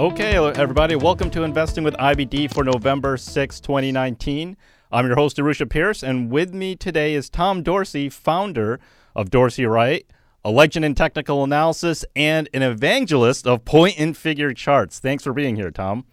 Okay, 0.00 0.34
everybody, 0.36 0.96
welcome 0.96 1.28
to 1.32 1.42
Investing 1.42 1.84
with 1.84 1.92
IBD 1.98 2.54
for 2.54 2.64
November 2.64 3.18
6, 3.18 3.60
2019. 3.60 4.56
I'm 4.90 5.06
your 5.06 5.14
host, 5.14 5.36
Arusha 5.36 5.68
Pierce, 5.68 6.02
and 6.02 6.30
with 6.30 6.54
me 6.54 6.74
today 6.74 7.12
is 7.12 7.28
Tom 7.28 7.62
Dorsey, 7.62 8.08
founder 8.08 8.80
of 9.14 9.28
Dorsey 9.28 9.66
Wright, 9.66 10.06
a 10.42 10.50
legend 10.50 10.86
in 10.86 10.94
technical 10.94 11.44
analysis, 11.44 12.02
and 12.16 12.48
an 12.54 12.62
evangelist 12.62 13.46
of 13.46 13.66
point 13.66 14.00
and 14.00 14.16
figure 14.16 14.54
charts. 14.54 15.00
Thanks 15.00 15.22
for 15.22 15.34
being 15.34 15.56
here, 15.56 15.70
Tom. 15.70 16.06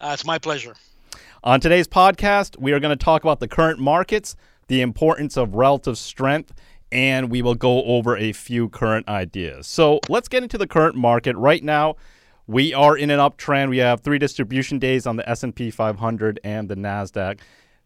Uh, 0.00 0.12
it's 0.14 0.24
my 0.24 0.38
pleasure. 0.38 0.76
On 1.44 1.60
today's 1.60 1.86
podcast, 1.86 2.58
we 2.58 2.72
are 2.72 2.80
going 2.80 2.96
to 2.96 3.04
talk 3.04 3.22
about 3.22 3.38
the 3.38 3.48
current 3.48 3.80
markets, 3.80 4.34
the 4.68 4.80
importance 4.80 5.36
of 5.36 5.56
relative 5.56 5.98
strength, 5.98 6.54
and 6.90 7.30
we 7.30 7.42
will 7.42 7.54
go 7.54 7.82
over 7.82 8.16
a 8.16 8.32
few 8.32 8.70
current 8.70 9.06
ideas. 9.08 9.66
So 9.66 10.00
let's 10.08 10.28
get 10.28 10.42
into 10.42 10.56
the 10.56 10.66
current 10.66 10.96
market. 10.96 11.36
Right 11.36 11.62
now, 11.62 11.96
we 12.46 12.72
are 12.72 12.96
in 12.96 13.10
an 13.10 13.18
uptrend. 13.18 13.70
We 13.70 13.78
have 13.78 14.00
three 14.00 14.18
distribution 14.18 14.78
days 14.78 15.06
on 15.06 15.16
the 15.16 15.28
S&P 15.28 15.70
500 15.70 16.40
and 16.44 16.68
the 16.68 16.76
Nasdaq. 16.76 17.40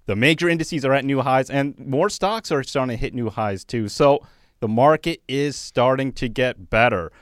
The 0.07 0.17
major 0.17 0.49
indices 0.49 0.85
are 0.85 0.93
at 0.93 1.05
new 1.05 1.21
highs, 1.21 1.51
and 1.51 1.79
more 1.79 2.11
stocks 2.11 2.51
are 2.51 2.63
starting 2.63 2.97
to 2.97 3.01
hit 3.01 3.15
new 3.15 3.31
highs 3.31 3.65
too. 3.65 3.89
So 3.89 4.27
the 4.61 4.69
market 4.69 5.23
is 5.29 5.57
starting 5.57 6.13
to 6.15 6.29
get 6.29 6.69
better. 6.69 7.13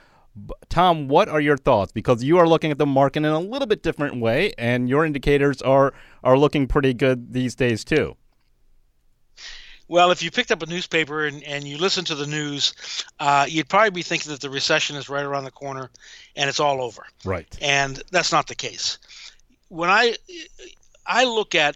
Tom, 0.69 1.07
what 1.07 1.27
are 1.27 1.41
your 1.41 1.57
thoughts? 1.57 1.91
Because 1.91 2.23
you 2.23 2.37
are 2.37 2.47
looking 2.47 2.71
at 2.71 2.77
the 2.77 2.85
market 2.85 3.19
in 3.19 3.25
a 3.25 3.39
little 3.39 3.67
bit 3.67 3.83
different 3.83 4.19
way, 4.19 4.53
and 4.57 4.89
your 4.89 5.05
indicators 5.05 5.61
are 5.61 5.93
are 6.23 6.37
looking 6.37 6.67
pretty 6.67 6.93
good 6.93 7.33
these 7.33 7.55
days 7.55 7.83
too. 7.83 8.15
Well, 9.89 10.11
if 10.11 10.21
you 10.21 10.29
picked 10.29 10.51
up 10.51 10.61
a 10.61 10.67
newspaper 10.67 11.25
and, 11.25 11.43
and 11.43 11.67
you 11.67 11.77
listen 11.77 12.05
to 12.05 12.15
the 12.15 12.27
news, 12.27 12.73
uh, 13.19 13.47
you'd 13.49 13.67
probably 13.67 13.89
be 13.89 14.03
thinking 14.03 14.31
that 14.31 14.39
the 14.39 14.49
recession 14.49 14.95
is 14.95 15.09
right 15.09 15.25
around 15.25 15.43
the 15.43 15.51
corner 15.51 15.89
and 16.35 16.47
it's 16.47 16.59
all 16.59 16.81
over. 16.81 17.05
Right. 17.25 17.47
And 17.59 18.01
that's 18.11 18.31
not 18.31 18.47
the 18.47 18.55
case. 18.55 18.99
When 19.67 19.89
I 19.89 20.15
I 21.05 21.25
look 21.25 21.55
at 21.55 21.75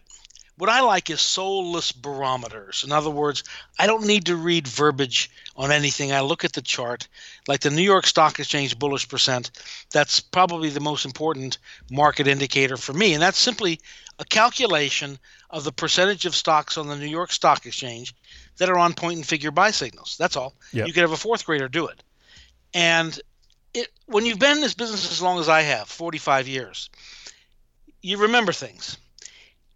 what 0.64 0.70
I 0.70 0.80
like 0.80 1.10
is 1.10 1.20
soulless 1.20 1.92
barometers. 1.92 2.86
In 2.86 2.94
other 2.94 3.10
words, 3.10 3.44
I 3.78 3.86
don't 3.86 4.08
need 4.08 4.28
to 4.28 4.38
read 4.38 4.66
verbiage 4.66 5.30
on 5.58 5.74
anything. 5.74 6.14
I 6.14 6.22
look 6.22 6.46
at 6.46 6.54
the 6.54 6.62
chart, 6.62 7.10
like 7.50 7.60
the 7.60 7.70
New 7.70 7.82
York 7.82 8.08
Stock 8.08 8.40
Exchange 8.40 8.80
bullish 8.80 9.10
percent. 9.10 9.52
That's 9.92 10.22
probably 10.22 10.70
the 10.70 10.80
most 10.80 11.04
important 11.04 11.58
market 11.92 12.28
indicator 12.28 12.78
for 12.78 12.94
me, 12.94 13.14
and 13.14 13.22
that's 13.22 13.38
simply 13.38 13.82
a 14.20 14.24
calculation 14.24 15.20
of 15.50 15.66
the 15.66 15.74
percentage 15.74 16.26
of 16.26 16.34
stocks 16.34 16.78
on 16.78 16.88
the 16.88 16.96
New 16.96 17.08
York 17.08 17.34
Stock 17.34 17.66
Exchange 17.66 18.16
that 18.56 18.70
are 18.70 18.78
on 18.78 18.94
point 18.94 19.18
and 19.18 19.26
figure 19.26 19.52
buy 19.52 19.72
signals. 19.72 20.16
That's 20.18 20.38
all. 20.38 20.54
Yep. 20.72 20.88
You 20.88 20.94
could 20.94 21.02
have 21.02 21.12
a 21.12 21.18
fourth 21.18 21.46
grader 21.46 21.68
do 21.68 21.88
it. 21.88 22.02
And 22.74 23.20
it, 23.74 23.90
when 24.06 24.26
you've 24.26 24.40
been 24.40 24.56
in 24.56 24.62
this 24.62 24.76
business 24.76 25.12
as 25.12 25.22
long 25.22 25.42
as 25.42 25.50
I 25.50 25.64
have, 25.64 25.90
45 25.90 26.48
years, 26.48 26.90
you 28.02 28.20
remember 28.20 28.54
things. 28.54 28.98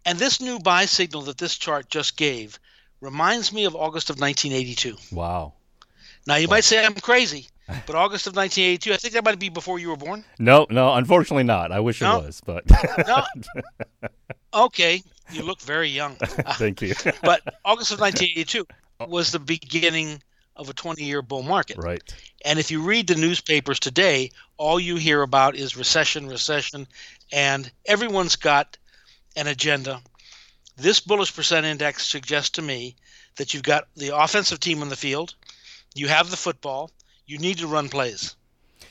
And 0.08 0.18
this 0.18 0.40
new 0.40 0.58
buy 0.58 0.86
signal 0.86 1.20
that 1.22 1.36
this 1.36 1.58
chart 1.58 1.90
just 1.90 2.16
gave 2.16 2.58
reminds 3.02 3.52
me 3.52 3.66
of 3.66 3.76
August 3.76 4.08
of 4.08 4.18
1982. 4.18 4.96
Wow. 5.14 5.52
Now 6.26 6.36
you 6.36 6.48
wow. 6.48 6.54
might 6.54 6.64
say 6.64 6.82
I'm 6.82 6.94
crazy, 6.94 7.46
but 7.86 7.94
August 7.94 8.26
of 8.26 8.34
1982, 8.34 8.94
I 8.94 8.96
think 8.96 9.12
that 9.12 9.24
might 9.26 9.38
be 9.38 9.50
before 9.50 9.78
you 9.78 9.90
were 9.90 9.98
born. 9.98 10.24
No, 10.38 10.66
no, 10.70 10.94
unfortunately 10.94 11.44
not. 11.44 11.72
I 11.72 11.80
wish 11.80 12.00
no? 12.00 12.20
it 12.20 12.24
was, 12.24 12.40
but 12.40 12.64
no. 13.06 13.22
Okay, 14.54 15.02
you 15.30 15.42
look 15.42 15.60
very 15.60 15.90
young. 15.90 16.14
Thank 16.54 16.80
you. 16.80 16.94
but 17.22 17.42
August 17.62 17.92
of 17.92 18.00
1982 18.00 18.66
was 19.06 19.30
the 19.30 19.38
beginning 19.38 20.22
of 20.56 20.70
a 20.70 20.72
20-year 20.72 21.20
bull 21.20 21.42
market. 21.42 21.76
Right. 21.76 22.02
And 22.46 22.58
if 22.58 22.70
you 22.70 22.80
read 22.80 23.08
the 23.08 23.14
newspapers 23.14 23.78
today, 23.78 24.30
all 24.56 24.80
you 24.80 24.96
hear 24.96 25.20
about 25.20 25.54
is 25.54 25.76
recession, 25.76 26.28
recession, 26.28 26.86
and 27.30 27.70
everyone's 27.84 28.36
got 28.36 28.78
an 29.36 29.46
agenda. 29.46 30.00
This 30.76 31.00
bullish 31.00 31.34
percent 31.34 31.66
index 31.66 32.06
suggests 32.06 32.50
to 32.50 32.62
me 32.62 32.96
that 33.36 33.52
you've 33.52 33.62
got 33.62 33.88
the 33.96 34.16
offensive 34.16 34.60
team 34.60 34.82
on 34.82 34.88
the 34.88 34.96
field, 34.96 35.34
you 35.94 36.08
have 36.08 36.30
the 36.30 36.36
football, 36.36 36.90
you 37.26 37.38
need 37.38 37.58
to 37.58 37.66
run 37.66 37.88
plays. 37.88 38.36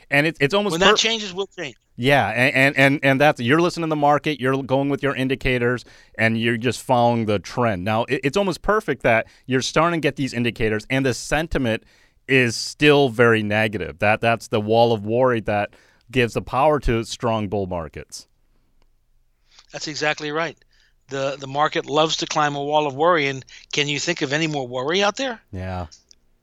And 0.09 0.25
it's 0.27 0.37
it's 0.39 0.53
almost 0.53 0.73
when 0.73 0.81
that 0.81 0.97
changes, 0.97 1.33
will 1.33 1.49
change. 1.57 1.75
Yeah, 1.97 2.27
and, 2.29 2.77
and 2.77 2.99
and 3.03 3.19
that's 3.19 3.41
you're 3.41 3.59
listening 3.59 3.87
to 3.87 3.89
the 3.89 3.95
market, 3.95 4.39
you're 4.39 4.61
going 4.63 4.89
with 4.89 5.01
your 5.01 5.15
indicators, 5.15 5.83
and 6.17 6.39
you're 6.39 6.57
just 6.57 6.81
following 6.81 7.25
the 7.25 7.39
trend. 7.39 7.83
Now 7.83 8.03
it, 8.03 8.21
it's 8.23 8.37
almost 8.37 8.61
perfect 8.61 9.03
that 9.03 9.27
you're 9.47 9.61
starting 9.61 9.99
to 9.99 10.05
get 10.05 10.15
these 10.15 10.33
indicators, 10.33 10.85
and 10.89 11.05
the 11.05 11.13
sentiment 11.13 11.83
is 12.27 12.55
still 12.55 13.09
very 13.09 13.41
negative. 13.43 13.99
That 13.99 14.21
that's 14.21 14.47
the 14.47 14.61
wall 14.61 14.93
of 14.93 15.05
worry 15.05 15.41
that 15.41 15.71
gives 16.11 16.35
the 16.35 16.41
power 16.41 16.79
to 16.81 17.03
strong 17.03 17.47
bull 17.47 17.65
markets. 17.65 18.27
That's 19.71 19.87
exactly 19.87 20.31
right. 20.31 20.57
the 21.09 21.37
The 21.39 21.47
market 21.47 21.85
loves 21.85 22.17
to 22.17 22.25
climb 22.25 22.55
a 22.55 22.63
wall 22.63 22.87
of 22.87 22.95
worry, 22.95 23.27
and 23.27 23.45
can 23.71 23.87
you 23.87 23.99
think 23.99 24.21
of 24.21 24.33
any 24.33 24.47
more 24.47 24.67
worry 24.67 25.03
out 25.03 25.15
there? 25.15 25.41
Yeah, 25.51 25.87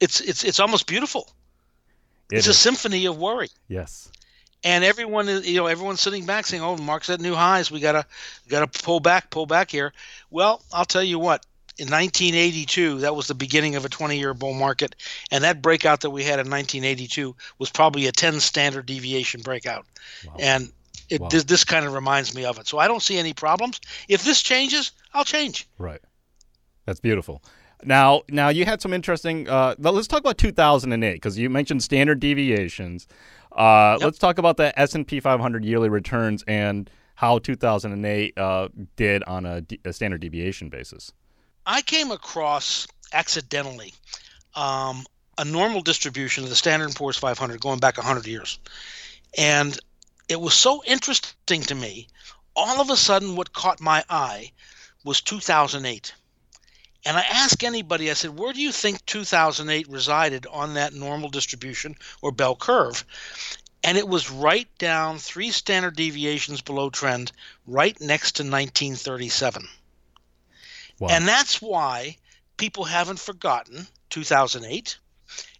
it's 0.00 0.20
it's 0.20 0.44
it's 0.44 0.60
almost 0.60 0.86
beautiful. 0.86 1.30
It 2.32 2.38
it's 2.38 2.46
is. 2.46 2.56
a 2.56 2.58
symphony 2.58 3.06
of 3.06 3.18
worry. 3.18 3.48
Yes. 3.68 4.10
And 4.66 4.82
everyone 4.82 5.28
is, 5.28 5.46
you 5.46 5.58
know, 5.58 5.66
everyone's 5.66 6.00
sitting 6.00 6.24
back 6.24 6.46
saying, 6.46 6.62
"Oh, 6.62 6.76
mark's 6.78 7.10
at 7.10 7.20
new 7.20 7.34
highs. 7.34 7.70
We 7.70 7.80
gotta, 7.80 8.06
gotta 8.48 8.66
pull 8.66 8.98
back, 8.98 9.28
pull 9.28 9.44
back 9.44 9.70
here." 9.70 9.92
Well, 10.30 10.62
I'll 10.72 10.86
tell 10.86 11.02
you 11.02 11.18
what. 11.18 11.44
In 11.76 11.88
1982, 11.88 13.00
that 13.00 13.16
was 13.16 13.26
the 13.26 13.34
beginning 13.34 13.74
of 13.74 13.84
a 13.84 13.88
20-year 13.88 14.32
bull 14.32 14.54
market, 14.54 14.94
and 15.32 15.42
that 15.42 15.60
breakout 15.60 16.02
that 16.02 16.10
we 16.10 16.22
had 16.22 16.38
in 16.38 16.48
1982 16.48 17.34
was 17.58 17.68
probably 17.68 18.06
a 18.06 18.12
10 18.12 18.38
standard 18.38 18.86
deviation 18.86 19.40
breakout. 19.42 19.84
Wow. 20.24 20.36
And 20.38 20.72
it, 21.08 21.20
wow. 21.20 21.28
this, 21.28 21.44
this 21.44 21.64
kind 21.64 21.86
of 21.86 21.92
reminds 21.92 22.34
me 22.34 22.44
of 22.44 22.58
it. 22.58 22.66
So 22.66 22.78
I 22.78 22.88
don't 22.88 23.02
see 23.02 23.18
any 23.18 23.32
problems. 23.32 23.80
If 24.08 24.24
this 24.24 24.42
changes, 24.42 24.92
I'll 25.12 25.24
change. 25.24 25.68
Right. 25.78 26.00
That's 26.86 27.00
beautiful. 27.00 27.42
Now, 27.82 28.22
now 28.28 28.48
you 28.48 28.64
had 28.64 28.80
some 28.80 28.92
interesting. 28.92 29.48
Uh, 29.48 29.74
let's 29.78 30.08
talk 30.08 30.20
about 30.20 30.38
2008 30.38 31.14
because 31.14 31.38
you 31.38 31.50
mentioned 31.50 31.82
standard 31.82 32.20
deviations. 32.20 33.06
Uh, 33.52 33.96
yep. 33.98 34.04
Let's 34.06 34.18
talk 34.18 34.38
about 34.38 34.56
the 34.56 34.78
S 34.78 34.94
and 34.94 35.06
P 35.06 35.20
500 35.20 35.64
yearly 35.64 35.88
returns 35.88 36.42
and 36.46 36.90
how 37.14 37.38
2008 37.38 38.36
uh, 38.36 38.68
did 38.96 39.22
on 39.24 39.46
a, 39.46 39.62
a, 39.84 39.92
standard 39.92 40.20
deviation 40.20 40.68
basis. 40.68 41.12
I 41.64 41.80
came 41.82 42.10
across 42.10 42.88
accidentally 43.12 43.94
um, 44.56 45.04
a 45.38 45.44
normal 45.44 45.80
distribution 45.80 46.42
of 46.42 46.50
the 46.50 46.56
Standard 46.56 46.92
& 46.94 46.96
Poor's 46.96 47.16
500 47.16 47.60
going 47.60 47.78
back 47.78 47.96
100 47.96 48.26
years, 48.26 48.58
and 49.38 49.78
it 50.28 50.40
was 50.40 50.54
so 50.54 50.82
interesting 50.84 51.62
to 51.62 51.74
me. 51.74 52.08
All 52.56 52.80
of 52.80 52.90
a 52.90 52.96
sudden, 52.96 53.36
what 53.36 53.52
caught 53.52 53.80
my 53.80 54.04
eye 54.08 54.52
was 55.04 55.20
2008 55.20 56.12
and 57.06 57.18
I 57.18 57.22
asked 57.22 57.62
anybody, 57.62 58.10
I 58.10 58.14
said, 58.14 58.38
where 58.38 58.52
do 58.52 58.60
you 58.60 58.72
think 58.72 59.04
2008 59.04 59.88
resided 59.88 60.46
on 60.46 60.74
that 60.74 60.94
normal 60.94 61.28
distribution 61.28 61.96
or 62.22 62.32
bell 62.32 62.56
curve? 62.56 63.04
And 63.82 63.98
it 63.98 64.08
was 64.08 64.30
right 64.30 64.68
down 64.78 65.18
three 65.18 65.50
standard 65.50 65.96
deviations 65.96 66.62
below 66.62 66.88
trend, 66.88 67.32
right 67.66 68.00
next 68.00 68.36
to 68.36 68.42
1937. 68.42 69.68
Wow. 70.98 71.08
And 71.10 71.28
that's 71.28 71.60
why 71.60 72.16
people 72.56 72.84
haven't 72.84 73.20
forgotten 73.20 73.86
2008. 74.08 74.96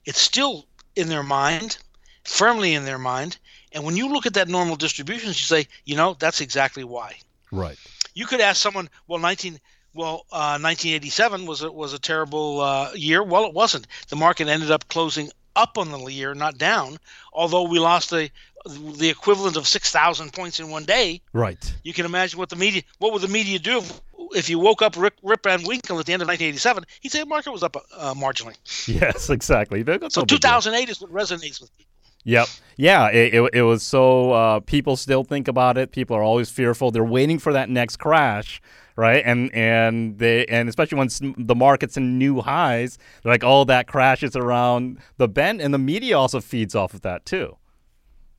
It's 0.07 0.21
still 0.21 0.67
in 0.97 1.09
their 1.09 1.23
mind, 1.23 1.77
firmly 2.25 2.73
in 2.73 2.87
their 2.87 2.99
mind. 2.99 3.37
And 3.75 3.85
when 3.85 3.97
you 3.97 4.09
look 4.09 4.25
at 4.25 4.35
that 4.35 4.49
normal 4.49 4.77
distribution, 4.77 5.29
you 5.29 5.35
say, 5.35 5.67
you 5.85 5.97
know, 5.97 6.17
that's 6.19 6.41
exactly 6.41 6.85
why. 6.85 7.17
Right. 7.51 7.77
You 8.15 8.27
could 8.27 8.41
ask 8.41 8.63
someone, 8.63 8.89
well, 9.09 9.19
19, 9.19 9.61
well, 9.95 10.27
uh, 10.33 10.59
1987 10.59 11.45
was 11.45 11.63
a, 11.63 11.71
was 11.71 11.93
a 11.93 11.99
terrible 11.99 12.61
uh, 12.61 12.93
year. 12.95 13.23
Well, 13.23 13.45
it 13.45 13.53
wasn't. 13.53 13.89
The 14.09 14.17
market 14.17 14.49
ended 14.49 14.71
up 14.71 14.89
closing 14.89 15.31
up 15.57 15.77
on 15.77 15.91
the 15.91 15.99
year, 16.13 16.35
not 16.35 16.57
down. 16.57 16.99
Although 17.33 17.65
we 17.65 17.79
lost 17.79 18.11
the 18.11 18.31
the 18.67 19.11
equivalent 19.11 19.57
of 19.57 19.69
6,000 19.69 20.33
points 20.33 20.59
in 20.59 20.71
one 20.71 20.85
day. 20.85 21.21
Right. 21.33 21.75
You 21.83 21.93
can 21.93 22.07
imagine 22.07 22.39
what 22.39 22.49
the 22.49 22.57
media, 22.57 22.83
what 22.99 23.13
would 23.13 23.21
the 23.21 23.29
media 23.29 23.59
do 23.59 23.79
if, 23.79 24.01
if 24.35 24.49
you 24.49 24.59
woke 24.59 24.81
up 24.81 24.97
Rip, 24.97 25.19
Rip 25.23 25.43
Van 25.43 25.65
Winkle 25.65 26.01
at 26.01 26.07
the 26.07 26.15
end 26.15 26.23
of 26.23 26.29
1987? 26.29 26.85
He'd 27.01 27.13
say 27.13 27.21
the 27.21 27.27
market 27.27 27.53
was 27.53 27.63
up 27.63 27.77
uh, 27.95 28.15
marginally. 28.15 28.57
Yes, 28.89 29.29
exactly. 29.29 29.83
That's 29.83 30.15
so 30.15 30.25
2008 30.25 30.89
is 30.89 31.01
what 31.01 31.13
resonates 31.13 31.61
with 31.61 31.77
people. 31.77 31.94
Yep. 32.25 32.47
Yeah, 32.77 33.09
it, 33.11 33.35
it, 33.35 33.51
it 33.53 33.63
was 33.63 33.83
so 33.83 34.33
uh, 34.33 34.61
people 34.61 34.97
still 34.97 35.23
think 35.23 35.47
about 35.47 35.79
it. 35.79 35.93
People 35.93 36.17
are 36.17 36.23
always 36.23 36.51
fearful. 36.51 36.91
They're 36.91 37.05
waiting 37.05 37.39
for 37.39 37.53
that 37.53 37.71
next 37.71 37.99
crash 37.99 38.61
right? 38.97 39.23
And 39.25 39.53
and 39.55 40.19
they 40.19 40.47
and 40.47 40.69
especially 40.69 40.99
once 40.99 41.21
the 41.37 41.55
market's 41.55 41.97
in 41.97 42.19
new 42.19 42.41
highs, 42.41 42.99
like 43.25 43.45
all 43.45 43.65
that 43.67 43.87
crashes 43.87 44.37
around 44.37 44.99
the 45.17 45.29
bend, 45.29 45.61
and 45.61 45.73
the 45.73 45.79
media 45.79 46.19
also 46.19 46.41
feeds 46.41 46.75
off 46.75 46.95
of 46.95 47.03
that 47.03 47.25
too. 47.27 47.57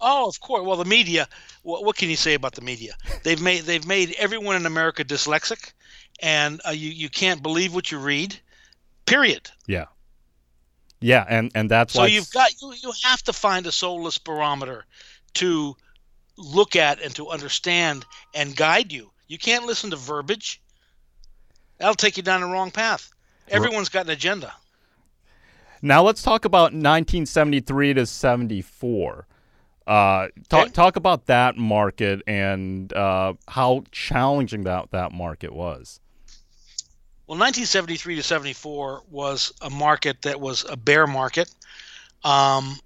Oh, 0.01 0.27
of 0.27 0.39
course. 0.39 0.65
Well, 0.65 0.77
the 0.77 0.85
media. 0.85 1.27
What, 1.63 1.83
what 1.83 1.95
can 1.95 2.09
you 2.09 2.15
say 2.15 2.33
about 2.33 2.53
the 2.53 2.61
media? 2.61 2.95
They've 3.23 3.41
made 3.41 3.63
they've 3.63 3.85
made 3.85 4.15
everyone 4.17 4.55
in 4.55 4.65
America 4.65 5.03
dyslexic, 5.03 5.73
and 6.21 6.61
uh, 6.67 6.71
you 6.71 6.89
you 6.89 7.09
can't 7.09 7.41
believe 7.41 7.73
what 7.73 7.91
you 7.91 7.99
read. 7.99 8.38
Period. 9.05 9.49
Yeah. 9.67 9.85
Yeah, 11.05 11.23
and 11.29 11.51
and 11.53 11.69
that's 11.69 11.93
so 11.93 12.05
you've 12.05 12.31
got 12.31 12.59
you 12.59 12.73
you 12.81 12.91
have 13.03 13.21
to 13.23 13.33
find 13.33 13.67
a 13.67 13.71
soulless 13.71 14.17
barometer 14.17 14.85
to 15.35 15.77
look 16.35 16.75
at 16.75 16.99
and 16.99 17.13
to 17.15 17.29
understand 17.29 18.05
and 18.33 18.55
guide 18.55 18.91
you. 18.91 19.11
You 19.27 19.37
can't 19.37 19.65
listen 19.67 19.91
to 19.91 19.97
verbiage. 19.97 20.59
That'll 21.77 21.93
take 21.93 22.17
you 22.17 22.23
down 22.23 22.41
the 22.41 22.47
wrong 22.47 22.71
path. 22.71 23.11
Everyone's 23.47 23.89
got 23.89 24.05
an 24.05 24.11
agenda. 24.13 24.51
Now 25.83 26.01
let's 26.01 26.23
talk 26.23 26.43
about 26.43 26.73
1973 26.73 27.93
to 27.93 28.05
74. 28.07 29.27
Uh, 29.85 30.29
talk 30.49 30.63
Okay. 30.63 30.71
talk 30.71 30.95
about 30.95 31.27
that 31.27 31.55
market 31.55 32.23
and 32.25 32.91
uh, 32.93 33.33
how 33.47 33.83
challenging 33.91 34.63
that 34.63 34.89
that 34.89 35.11
market 35.11 35.53
was. 35.53 35.99
Well, 37.27 37.39
1973 37.39 38.16
to 38.18 38.24
74 38.24 39.04
was 39.10 39.51
a 39.62 39.69
market 39.69 40.22
that 40.24 40.39
was 40.39 40.66
a 40.69 40.77
bear 40.77 41.07
market. 41.07 41.50
Um, 42.24 42.77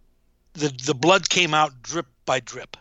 the 0.53 0.69
the 0.85 0.93
blood 0.95 1.29
came 1.29 1.53
out 1.53 1.81
drip 1.81 2.07
by 2.25 2.39
drip. 2.39 2.77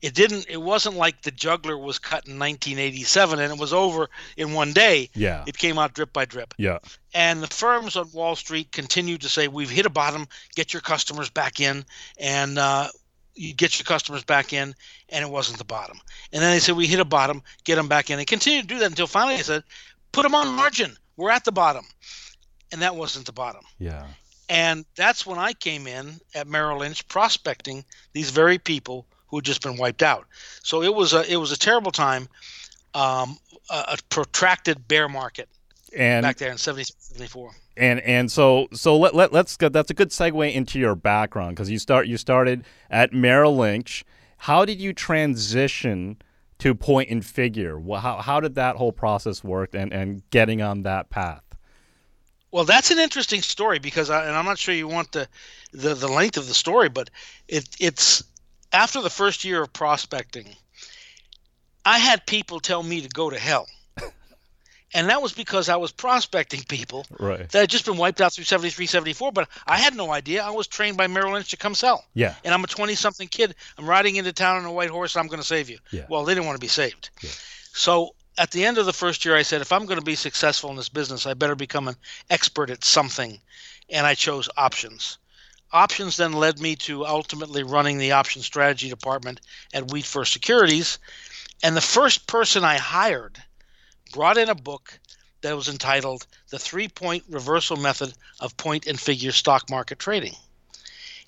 It 0.00 0.14
didn't. 0.14 0.46
It 0.48 0.58
wasn't 0.62 0.94
like 0.96 1.22
the 1.22 1.32
juggler 1.32 1.76
was 1.76 1.98
cut 1.98 2.26
in 2.28 2.38
1987 2.38 3.40
and 3.40 3.52
it 3.52 3.58
was 3.58 3.72
over 3.72 4.08
in 4.36 4.52
one 4.52 4.72
day. 4.72 5.10
Yeah, 5.14 5.42
It 5.46 5.58
came 5.58 5.76
out 5.78 5.94
drip 5.94 6.12
by 6.12 6.24
drip. 6.24 6.54
yeah, 6.56 6.78
And 7.14 7.42
the 7.42 7.48
firms 7.48 7.96
on 7.96 8.08
Wall 8.12 8.36
Street 8.36 8.70
continued 8.70 9.22
to 9.22 9.28
say, 9.28 9.48
"We've 9.48 9.68
hit 9.70 9.86
a 9.86 9.90
bottom. 9.90 10.28
Get 10.54 10.72
your 10.72 10.82
customers 10.82 11.30
back 11.30 11.58
in." 11.58 11.84
And 12.20 12.58
uh, 12.58 12.88
you 13.34 13.54
get 13.54 13.78
your 13.78 13.84
customers 13.84 14.22
back 14.22 14.52
in, 14.52 14.74
and 15.08 15.24
it 15.24 15.30
wasn't 15.30 15.58
the 15.58 15.64
bottom. 15.64 15.98
And 16.32 16.42
then 16.42 16.52
they 16.52 16.60
said, 16.60 16.76
"We 16.76 16.86
hit 16.86 17.00
a 17.00 17.04
bottom. 17.04 17.42
Get 17.64 17.74
them 17.74 17.88
back 17.88 18.08
in." 18.10 18.20
And 18.20 18.26
continued 18.28 18.68
to 18.68 18.74
do 18.74 18.78
that 18.80 18.90
until 18.90 19.08
finally 19.08 19.36
they 19.36 19.42
said, 19.42 19.64
"Put 20.12 20.22
them 20.22 20.34
on 20.34 20.48
margin. 20.54 20.96
We're 21.16 21.30
at 21.30 21.44
the 21.44 21.52
bottom." 21.52 21.84
And 22.72 22.82
that 22.82 22.96
wasn't 22.96 23.26
the 23.26 23.32
bottom. 23.32 23.62
yeah. 23.78 24.06
And 24.50 24.86
that's 24.96 25.26
when 25.26 25.38
I 25.38 25.52
came 25.52 25.86
in 25.86 26.20
at 26.34 26.46
Merrill 26.46 26.78
Lynch 26.78 27.06
prospecting 27.08 27.84
these 28.14 28.30
very 28.30 28.58
people 28.58 29.06
who 29.26 29.36
had 29.36 29.44
just 29.44 29.62
been 29.62 29.76
wiped 29.76 30.02
out. 30.02 30.26
So 30.62 30.82
it 30.82 30.94
was 30.94 31.12
a 31.12 31.30
it 31.30 31.36
was 31.36 31.52
a 31.52 31.58
terrible 31.58 31.90
time, 31.90 32.28
um, 32.94 33.36
a, 33.70 33.74
a 33.74 33.96
protracted 34.08 34.88
bear 34.88 35.06
market 35.08 35.50
And 35.96 36.24
back 36.24 36.38
there 36.38 36.50
in 36.50 36.56
70, 36.56 36.84
74. 36.98 37.50
and 37.76 38.00
and 38.00 38.32
so 38.32 38.68
so 38.72 38.96
let, 38.96 39.14
let 39.14 39.32
let's 39.34 39.56
go 39.58 39.68
that's 39.68 39.90
a 39.90 39.94
good 39.94 40.10
segue 40.10 40.52
into 40.52 40.78
your 40.78 40.94
background 40.94 41.54
because 41.56 41.70
you 41.70 41.78
start 41.78 42.06
you 42.06 42.16
started 42.16 42.64
at 42.90 43.12
Merrill 43.12 43.56
Lynch. 43.56 44.02
How 44.38 44.64
did 44.64 44.80
you 44.80 44.94
transition 44.94 46.16
to 46.58 46.74
point 46.74 47.10
and 47.10 47.24
figure? 47.24 47.80
How 47.80 48.20
how 48.20 48.40
did 48.40 48.54
that 48.56 48.76
whole 48.76 48.92
process 48.92 49.42
work 49.42 49.74
and 49.74 49.92
and 49.92 50.22
getting 50.30 50.62
on 50.62 50.82
that 50.82 51.10
path? 51.10 51.42
Well, 52.50 52.64
that's 52.64 52.90
an 52.90 52.98
interesting 52.98 53.42
story 53.42 53.78
because, 53.78 54.08
I, 54.08 54.26
and 54.26 54.34
I'm 54.34 54.46
not 54.46 54.58
sure 54.58 54.74
you 54.74 54.88
want 54.88 55.12
the, 55.12 55.28
the 55.72 55.94
the 55.94 56.08
length 56.08 56.38
of 56.38 56.48
the 56.48 56.54
story, 56.54 56.88
but 56.88 57.10
it 57.46 57.68
it's 57.78 58.24
after 58.72 59.00
the 59.00 59.10
first 59.10 59.44
year 59.44 59.62
of 59.62 59.72
prospecting, 59.72 60.56
I 61.84 61.98
had 61.98 62.26
people 62.26 62.60
tell 62.60 62.82
me 62.82 63.02
to 63.02 63.08
go 63.08 63.30
to 63.30 63.38
hell, 63.38 63.66
and 64.94 65.08
that 65.08 65.20
was 65.22 65.32
because 65.32 65.68
I 65.68 65.76
was 65.76 65.92
prospecting 65.92 66.62
people 66.64 67.06
Right. 67.18 67.48
that 67.50 67.58
had 67.60 67.70
just 67.70 67.84
been 67.84 67.96
wiped 67.96 68.20
out 68.20 68.32
through 68.32 68.44
73, 68.44 68.86
74, 68.86 69.32
but 69.32 69.48
I 69.66 69.78
had 69.78 69.94
no 69.94 70.12
idea. 70.12 70.42
I 70.42 70.50
was 70.50 70.66
trained 70.66 70.96
by 70.96 71.06
Merrill 71.06 71.32
Lynch 71.34 71.50
to 71.50 71.56
come 71.56 71.74
sell, 71.74 72.04
Yeah. 72.14 72.34
and 72.44 72.54
I'm 72.54 72.64
a 72.64 72.68
20 72.68 72.94
something 72.94 73.28
kid. 73.28 73.54
I'm 73.76 73.86
riding 73.86 74.16
into 74.16 74.32
town 74.32 74.56
on 74.58 74.64
a 74.64 74.72
white 74.72 74.90
horse. 74.90 75.16
I'm 75.16 75.26
going 75.26 75.40
to 75.40 75.46
save 75.46 75.68
you. 75.70 75.78
Yeah. 75.90 76.06
Well, 76.08 76.24
they 76.24 76.34
didn't 76.34 76.46
want 76.46 76.56
to 76.56 76.64
be 76.64 76.68
saved. 76.68 77.10
Yeah. 77.22 77.30
So 77.72 78.14
at 78.38 78.50
the 78.50 78.64
end 78.64 78.78
of 78.78 78.86
the 78.86 78.92
first 78.92 79.24
year, 79.24 79.36
I 79.36 79.42
said, 79.42 79.60
if 79.60 79.72
I'm 79.72 79.84
going 79.86 79.98
to 79.98 80.04
be 80.04 80.14
successful 80.14 80.70
in 80.70 80.76
this 80.76 80.88
business, 80.88 81.26
I 81.26 81.34
better 81.34 81.56
become 81.56 81.88
an 81.88 81.96
expert 82.30 82.70
at 82.70 82.84
something. 82.84 83.40
And 83.90 84.06
I 84.06 84.14
chose 84.14 84.48
options. 84.56 85.18
Options 85.72 86.16
then 86.16 86.32
led 86.32 86.60
me 86.60 86.76
to 86.76 87.04
ultimately 87.06 87.62
running 87.62 87.98
the 87.98 88.12
option 88.12 88.42
strategy 88.42 88.88
department 88.88 89.40
at 89.74 89.90
Wheat 89.90 90.04
First 90.04 90.32
Securities. 90.32 90.98
And 91.62 91.76
the 91.76 91.80
first 91.80 92.26
person 92.26 92.64
I 92.64 92.76
hired 92.78 93.42
brought 94.12 94.38
in 94.38 94.48
a 94.48 94.54
book 94.54 94.98
that 95.40 95.56
was 95.56 95.68
entitled 95.68 96.26
The 96.50 96.58
Three 96.58 96.88
Point 96.88 97.24
Reversal 97.28 97.76
Method 97.76 98.12
of 98.40 98.56
Point 98.56 98.86
and 98.86 98.98
Figure 98.98 99.32
Stock 99.32 99.70
Market 99.70 99.98
Trading. 99.98 100.34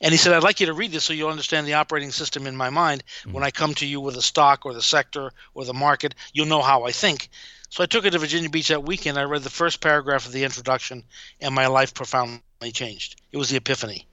And 0.00 0.12
he 0.12 0.18
said, 0.18 0.32
I'd 0.32 0.42
like 0.42 0.60
you 0.60 0.66
to 0.66 0.72
read 0.72 0.92
this 0.92 1.04
so 1.04 1.12
you'll 1.12 1.30
understand 1.30 1.66
the 1.66 1.74
operating 1.74 2.10
system 2.10 2.46
in 2.46 2.56
my 2.56 2.70
mind. 2.70 3.04
Hmm. 3.24 3.32
When 3.32 3.44
I 3.44 3.50
come 3.50 3.74
to 3.74 3.86
you 3.86 4.00
with 4.00 4.16
a 4.16 4.22
stock 4.22 4.64
or 4.64 4.72
the 4.72 4.82
sector 4.82 5.30
or 5.54 5.64
the 5.64 5.74
market, 5.74 6.14
you'll 6.32 6.46
know 6.46 6.62
how 6.62 6.84
I 6.84 6.92
think. 6.92 7.28
So 7.68 7.82
I 7.82 7.86
took 7.86 8.04
it 8.04 8.10
to 8.12 8.18
Virginia 8.18 8.50
Beach 8.50 8.68
that 8.68 8.82
weekend. 8.82 9.18
I 9.18 9.24
read 9.24 9.42
the 9.42 9.50
first 9.50 9.80
paragraph 9.80 10.26
of 10.26 10.32
the 10.32 10.44
introduction, 10.44 11.04
and 11.40 11.54
my 11.54 11.66
life 11.66 11.94
profoundly 11.94 12.72
changed. 12.72 13.20
It 13.30 13.36
was 13.36 13.50
the 13.50 13.58
epiphany. 13.58 14.06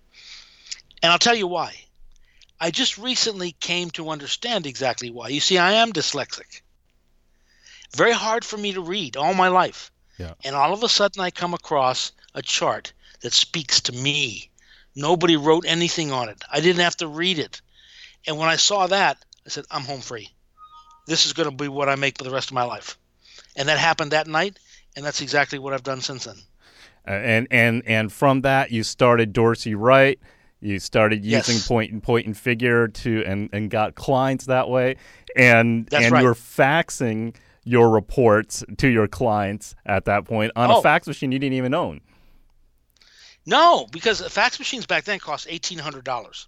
And 1.02 1.12
I'll 1.12 1.18
tell 1.18 1.36
you 1.36 1.48
why. 1.48 1.74
I 2.60 2.72
just 2.72 2.98
recently 2.98 3.54
came 3.54 3.90
to 3.92 4.10
understand 4.10 4.68
exactly 4.68 5.10
why. 5.10 5.30
You 5.30 5.40
see, 5.40 5.58
I 5.58 5.74
am 5.74 5.94
dyslexic. 5.94 6.62
Very 7.96 8.12
hard 8.12 8.44
for 8.46 8.58
me 8.58 8.74
to 8.74 8.82
read 8.82 9.18
all 9.18 9.34
my 9.34 9.48
life. 9.48 9.92
Yeah. 10.18 10.34
And 10.44 10.56
all 10.56 10.74
of 10.74 10.84
a 10.84 10.90
sudden, 10.90 11.22
I 11.22 11.30
come 11.32 11.54
across 11.54 12.12
a 12.34 12.42
chart 12.42 12.94
that 13.22 13.34
speaks 13.34 13.82
to 13.82 13.92
me. 13.94 14.50
Nobody 14.96 15.38
wrote 15.38 15.66
anything 15.68 16.12
on 16.12 16.30
it. 16.30 16.44
I 16.52 16.60
didn't 16.60 16.82
have 16.82 16.98
to 16.98 17.08
read 17.08 17.40
it. 17.40 17.62
And 18.26 18.38
when 18.38 18.50
I 18.50 18.56
saw 18.56 18.88
that, 18.88 19.18
I 19.46 19.50
said, 19.50 19.66
I'm 19.72 19.84
home 19.84 20.02
free. 20.02 20.30
This 21.06 21.26
is 21.26 21.34
going 21.34 21.50
to 21.50 21.56
be 21.56 21.68
what 21.68 21.88
I 21.88 21.96
make 21.96 22.18
for 22.18 22.24
the 22.24 22.32
rest 22.32 22.50
of 22.50 22.54
my 22.56 22.64
life. 22.64 22.98
And 23.56 23.70
that 23.70 23.78
happened 23.78 24.12
that 24.12 24.28
night, 24.28 24.60
and 24.96 25.06
that's 25.06 25.22
exactly 25.22 25.60
what 25.60 25.74
I've 25.74 25.84
done 25.84 26.02
since 26.02 26.26
then. 26.26 26.36
Uh, 27.08 27.12
and 27.12 27.48
and 27.50 27.84
and 27.86 28.12
from 28.12 28.42
that 28.42 28.72
you 28.72 28.84
started 28.84 29.32
Dorsey 29.34 29.74
Wright. 29.76 30.20
You 30.60 30.80
started 30.80 31.24
using 31.24 31.56
Yes. 31.56 31.68
point 31.68 31.92
and 31.92 32.04
point 32.04 32.26
and 32.26 32.36
figure 32.38 32.88
to 32.88 33.24
and 33.26 33.50
and 33.54 33.70
got 33.70 33.96
clients 33.96 34.46
that 34.46 34.68
way. 34.68 34.98
And 35.36 35.88
That's 35.88 36.06
and 36.06 36.12
right. 36.14 36.24
you're 36.24 36.34
faxing 36.36 37.36
your 37.68 37.90
reports 37.90 38.64
to 38.78 38.88
your 38.88 39.08
clients 39.08 39.76
at 39.86 40.06
that 40.06 40.26
point 40.26 40.52
on 40.56 40.70
a 40.70 40.78
Oh. 40.78 40.82
fax 40.82 41.08
machine 41.08 41.32
you 41.32 41.40
didn't 41.40 41.54
even 41.58 41.74
own. 41.74 42.02
No, 43.46 43.88
because 43.92 44.20
fax 44.28 44.60
machines 44.60 44.86
back 44.86 45.06
then 45.06 45.20
cost 45.20 45.48
eighteen 45.50 45.80
hundred 45.80 46.04
dollars. 46.04 46.48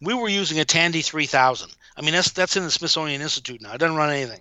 We 0.00 0.14
were 0.14 0.28
using 0.28 0.58
a 0.58 0.64
Tandy 0.64 1.02
three 1.02 1.26
thousand. 1.26 1.70
I 1.96 2.02
mean, 2.02 2.12
that's 2.12 2.30
that's 2.32 2.56
in 2.56 2.64
the 2.64 2.70
Smithsonian 2.70 3.20
Institute 3.20 3.60
now. 3.60 3.72
It 3.74 3.78
doesn't 3.78 3.96
run 3.96 4.10
anything, 4.10 4.40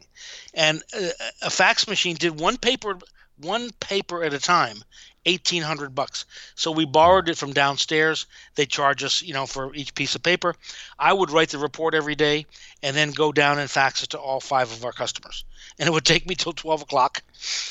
and 0.53 0.81
uh, 0.95 1.09
a 1.43 1.49
fax 1.49 1.87
machine 1.87 2.15
did 2.15 2.39
one 2.39 2.57
paper 2.57 2.97
one 3.37 3.69
paper 3.79 4.23
at 4.23 4.33
a 4.33 4.39
time, 4.39 4.77
eighteen 5.25 5.63
hundred 5.63 5.93
bucks. 5.95 6.25
So 6.55 6.71
we 6.71 6.85
borrowed 6.85 7.29
it 7.29 7.37
from 7.37 7.53
downstairs. 7.53 8.25
They 8.55 8.65
charge 8.65 9.03
us, 9.03 9.21
you 9.21 9.33
know, 9.33 9.45
for 9.45 9.73
each 9.75 9.93
piece 9.95 10.15
of 10.15 10.23
paper. 10.23 10.55
I 10.97 11.13
would 11.13 11.31
write 11.31 11.49
the 11.49 11.57
report 11.57 11.93
every 11.93 12.15
day, 12.15 12.45
and 12.83 12.95
then 12.95 13.11
go 13.11 13.31
down 13.31 13.59
and 13.59 13.69
fax 13.69 14.03
it 14.03 14.11
to 14.11 14.19
all 14.19 14.39
five 14.39 14.71
of 14.71 14.83
our 14.85 14.91
customers. 14.91 15.43
And 15.77 15.87
it 15.87 15.91
would 15.91 16.05
take 16.05 16.27
me 16.27 16.35
till 16.35 16.53
twelve 16.53 16.81
o'clock, 16.81 17.21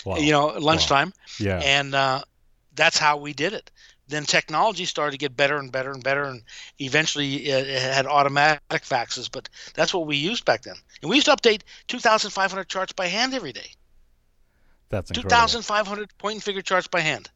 Wow. 0.05 0.17
you 0.17 0.33
know, 0.33 0.47
lunchtime 0.49 1.13
yeah. 1.39 1.61
and 1.65 1.95
uh, 1.95 2.23
that's 2.75 2.99
how 2.99 3.17
we 3.17 3.33
did 3.33 3.53
it. 3.53 3.71
Then 4.09 4.25
technology 4.25 4.87
started 4.87 5.13
to 5.13 5.19
get 5.19 5.37
better 5.37 5.59
and 5.59 5.71
better 5.71 5.93
and 5.93 6.03
better, 6.03 6.25
and 6.25 6.43
eventually 6.79 7.47
it 7.49 7.67
it 7.69 7.83
had 7.83 8.07
automatic 8.07 8.83
faxes. 8.83 9.29
But 9.31 9.49
that's 9.75 9.93
what 9.93 10.07
we 10.07 10.17
used 10.17 10.45
back 10.47 10.63
then, 10.63 10.77
and 11.03 11.11
we 11.11 11.17
used 11.17 11.27
to 11.27 11.37
update 11.37 11.61
2,500 11.89 12.69
charts 12.69 12.93
by 12.93 13.07
hand 13.07 13.35
every 13.35 13.53
day. 13.53 13.73
That's 14.89 15.11
incredible. 15.11 15.31
2,500 15.49 16.17
point 16.17 16.35
and 16.37 16.43
figure 16.43 16.63
charts 16.63 16.89
by 16.89 17.01
hand. 17.01 17.29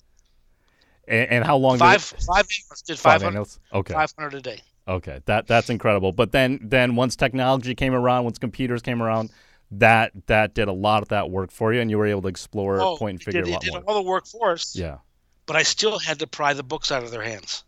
And, 1.08 1.30
and 1.30 1.44
how 1.44 1.56
long? 1.56 1.74
did 1.74 1.80
Five 1.80 2.14
it- 2.16 2.24
five 2.24 2.46
analysts 2.46 2.82
did 2.82 2.98
five 2.98 3.20
500, 3.20 3.28
analysts? 3.34 3.58
Okay. 3.72 3.94
500 3.94 4.34
a 4.34 4.40
day. 4.40 4.60
Okay, 4.88 5.20
that 5.26 5.46
that's 5.46 5.70
incredible. 5.70 6.12
But 6.12 6.32
then 6.32 6.58
then 6.62 6.96
once 6.96 7.14
technology 7.16 7.74
came 7.74 7.94
around, 7.94 8.24
once 8.24 8.38
computers 8.38 8.82
came 8.82 9.00
around, 9.02 9.30
that 9.70 10.10
that 10.26 10.54
did 10.54 10.68
a 10.68 10.72
lot 10.72 11.02
of 11.02 11.08
that 11.08 11.30
work 11.30 11.50
for 11.52 11.72
you, 11.72 11.80
and 11.80 11.90
you 11.90 11.98
were 11.98 12.06
able 12.06 12.22
to 12.22 12.28
explore 12.28 12.80
Oh, 12.80 12.96
point 12.96 13.14
and 13.14 13.22
figure 13.22 13.42
did, 13.42 13.50
a 13.50 13.52
lot 13.52 13.62
did 13.62 13.72
more. 13.72 13.82
all 13.86 13.94
the 13.94 14.02
work 14.08 14.26
for 14.26 14.52
us. 14.52 14.74
Yeah, 14.76 14.98
But 15.46 15.56
I 15.56 15.62
still 15.62 15.98
had 15.98 16.18
to 16.18 16.26
pry 16.26 16.52
the 16.52 16.62
books 16.64 16.90
out 16.90 17.02
of 17.04 17.10
their 17.12 17.22
hands. 17.22 17.64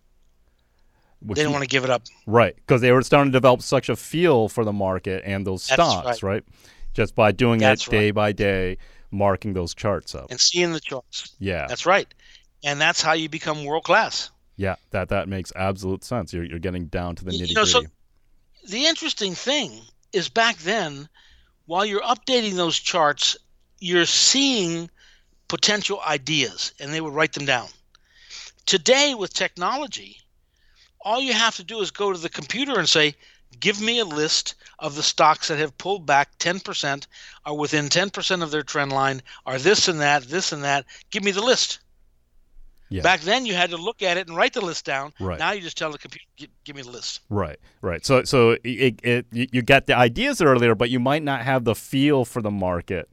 Which 1.20 1.36
They 1.36 1.42
didn't 1.42 1.50
you- 1.50 1.52
want 1.54 1.62
to 1.62 1.68
give 1.68 1.84
it 1.84 1.90
up. 1.90 2.02
right 2.26 2.54
because 2.56 2.80
they 2.82 2.92
were 2.92 3.02
starting 3.02 3.32
to 3.32 3.36
develop 3.36 3.62
such 3.62 3.88
a 3.88 3.96
feel 3.96 4.48
for 4.48 4.64
the 4.64 4.72
market 4.72 5.22
and 5.24 5.46
those 5.46 5.66
That's 5.68 5.80
stocks, 5.82 6.22
right? 6.22 6.44
Just 6.92 7.14
by 7.14 7.32
doing 7.32 7.60
That's 7.60 7.86
it 7.86 7.90
day 7.90 8.10
by 8.10 8.32
day, 8.32 8.76
marking 9.10 9.54
those 9.54 9.72
charts 9.74 10.14
up. 10.14 10.26
And 10.30 10.38
seeing 10.40 10.72
the 10.72 10.80
charts. 10.80 11.34
Yeah, 11.38 11.66
That's 11.68 11.86
right. 11.86 12.12
And 12.64 12.80
that's 12.80 13.00
how 13.02 13.12
you 13.12 13.28
become 13.28 13.64
world 13.64 13.84
class. 13.84 14.30
yeah, 14.56 14.76
that 14.90 15.08
that 15.10 15.28
makes 15.28 15.52
absolute 15.54 16.02
sense. 16.04 16.32
You're 16.32 16.44
you're 16.44 16.58
getting 16.58 16.86
down 16.86 17.14
to 17.16 17.24
the 17.24 17.32
You 17.34 17.46
nitty 17.46 17.54
know, 17.54 17.64
so- 17.64 17.80
gritty. 17.80 17.94
the 18.68 18.86
interesting 18.86 19.34
thing 19.34 19.80
is 20.12 20.28
back 20.28 20.56
then, 20.58 21.08
while 21.66 21.84
you're 21.84 22.00
updating 22.02 22.54
those 22.54 22.78
charts, 22.78 23.36
you're 23.80 24.06
seeing 24.06 24.88
potential 25.48 26.00
ideas 26.06 26.72
and 26.80 26.92
they 26.92 27.00
would 27.00 27.12
write 27.12 27.32
them 27.34 27.44
down. 27.44 27.68
Today, 28.66 29.14
with 29.14 29.34
technology, 29.34 30.16
all 31.00 31.20
you 31.20 31.34
have 31.34 31.56
to 31.56 31.64
do 31.64 31.80
is 31.80 31.90
go 31.90 32.12
to 32.12 32.18
the 32.18 32.30
computer 32.30 32.78
and 32.78 32.88
say, 32.88 33.14
Give 33.60 33.80
me 33.80 33.98
a 34.00 34.04
list 34.04 34.54
of 34.80 34.96
the 34.96 35.02
stocks 35.02 35.46
that 35.48 35.58
have 35.58 35.78
pulled 35.78 36.06
back 36.06 36.36
10%, 36.38 37.06
are 37.44 37.54
within 37.54 37.88
10% 37.88 38.42
of 38.42 38.50
their 38.50 38.62
trend 38.64 38.90
line, 38.92 39.22
are 39.46 39.58
this 39.58 39.86
and 39.86 40.00
that, 40.00 40.24
this 40.24 40.50
and 40.50 40.64
that. 40.64 40.84
Give 41.10 41.22
me 41.22 41.30
the 41.30 41.40
list. 41.42 41.78
Yeah. 42.90 43.02
Back 43.02 43.20
then, 43.22 43.46
you 43.46 43.54
had 43.54 43.70
to 43.70 43.76
look 43.76 44.02
at 44.02 44.16
it 44.16 44.28
and 44.28 44.36
write 44.36 44.52
the 44.52 44.60
list 44.60 44.84
down. 44.84 45.12
Right. 45.18 45.38
Now 45.38 45.52
you 45.52 45.60
just 45.60 45.76
tell 45.76 45.90
the 45.90 45.98
computer, 45.98 46.26
give, 46.64 46.76
me 46.76 46.82
the 46.82 46.90
list. 46.90 47.20
Right, 47.30 47.58
right. 47.80 48.04
So, 48.04 48.24
so 48.24 48.56
it, 48.62 49.00
it, 49.02 49.26
you 49.32 49.62
get 49.62 49.86
the 49.86 49.96
ideas 49.96 50.40
earlier, 50.40 50.74
but 50.74 50.90
you 50.90 51.00
might 51.00 51.22
not 51.22 51.42
have 51.42 51.64
the 51.64 51.74
feel 51.74 52.24
for 52.24 52.42
the 52.42 52.50
market. 52.50 53.08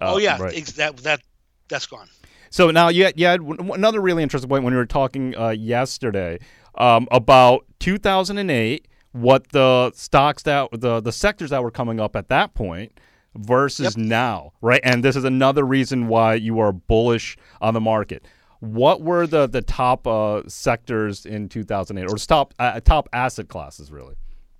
Uh, 0.00 0.14
oh 0.14 0.18
yeah, 0.18 0.40
right. 0.40 0.56
ex- 0.56 0.72
that 0.72 0.96
that 0.98 1.22
that's 1.68 1.86
gone. 1.86 2.08
So 2.50 2.70
now 2.70 2.88
you 2.88 3.04
had, 3.06 3.18
you 3.18 3.26
had 3.26 3.40
another 3.40 4.00
really 4.00 4.22
interesting 4.22 4.48
point 4.48 4.64
when 4.64 4.74
we 4.74 4.78
were 4.78 4.86
talking 4.86 5.36
uh, 5.36 5.50
yesterday 5.50 6.38
um, 6.76 7.08
about 7.10 7.64
2008, 7.80 8.86
what 9.12 9.48
the 9.50 9.92
stocks 9.94 10.42
that 10.44 10.68
the 10.72 11.00
the 11.00 11.12
sectors 11.12 11.50
that 11.50 11.62
were 11.62 11.70
coming 11.70 12.00
up 12.00 12.16
at 12.16 12.28
that 12.28 12.54
point 12.54 12.98
versus 13.36 13.96
now, 13.96 14.52
right? 14.60 14.80
And 14.84 15.04
this 15.04 15.16
is 15.16 15.24
another 15.24 15.64
reason 15.64 16.08
why 16.08 16.34
you 16.34 16.58
are 16.60 16.72
bullish 16.72 17.36
on 17.60 17.74
the 17.74 17.80
market. 17.80 18.24
What 18.64 19.02
were 19.02 19.26
the 19.26 19.46
the 19.46 19.62
top 19.62 20.06
uh, 20.06 20.42
sectors 20.48 21.26
in 21.26 21.48
2008, 21.48 22.10
or 22.10 22.16
top 22.16 22.54
uh, 22.58 22.80
top 22.80 23.08
asset 23.12 23.48
classes, 23.48 23.90
really? 23.90 24.14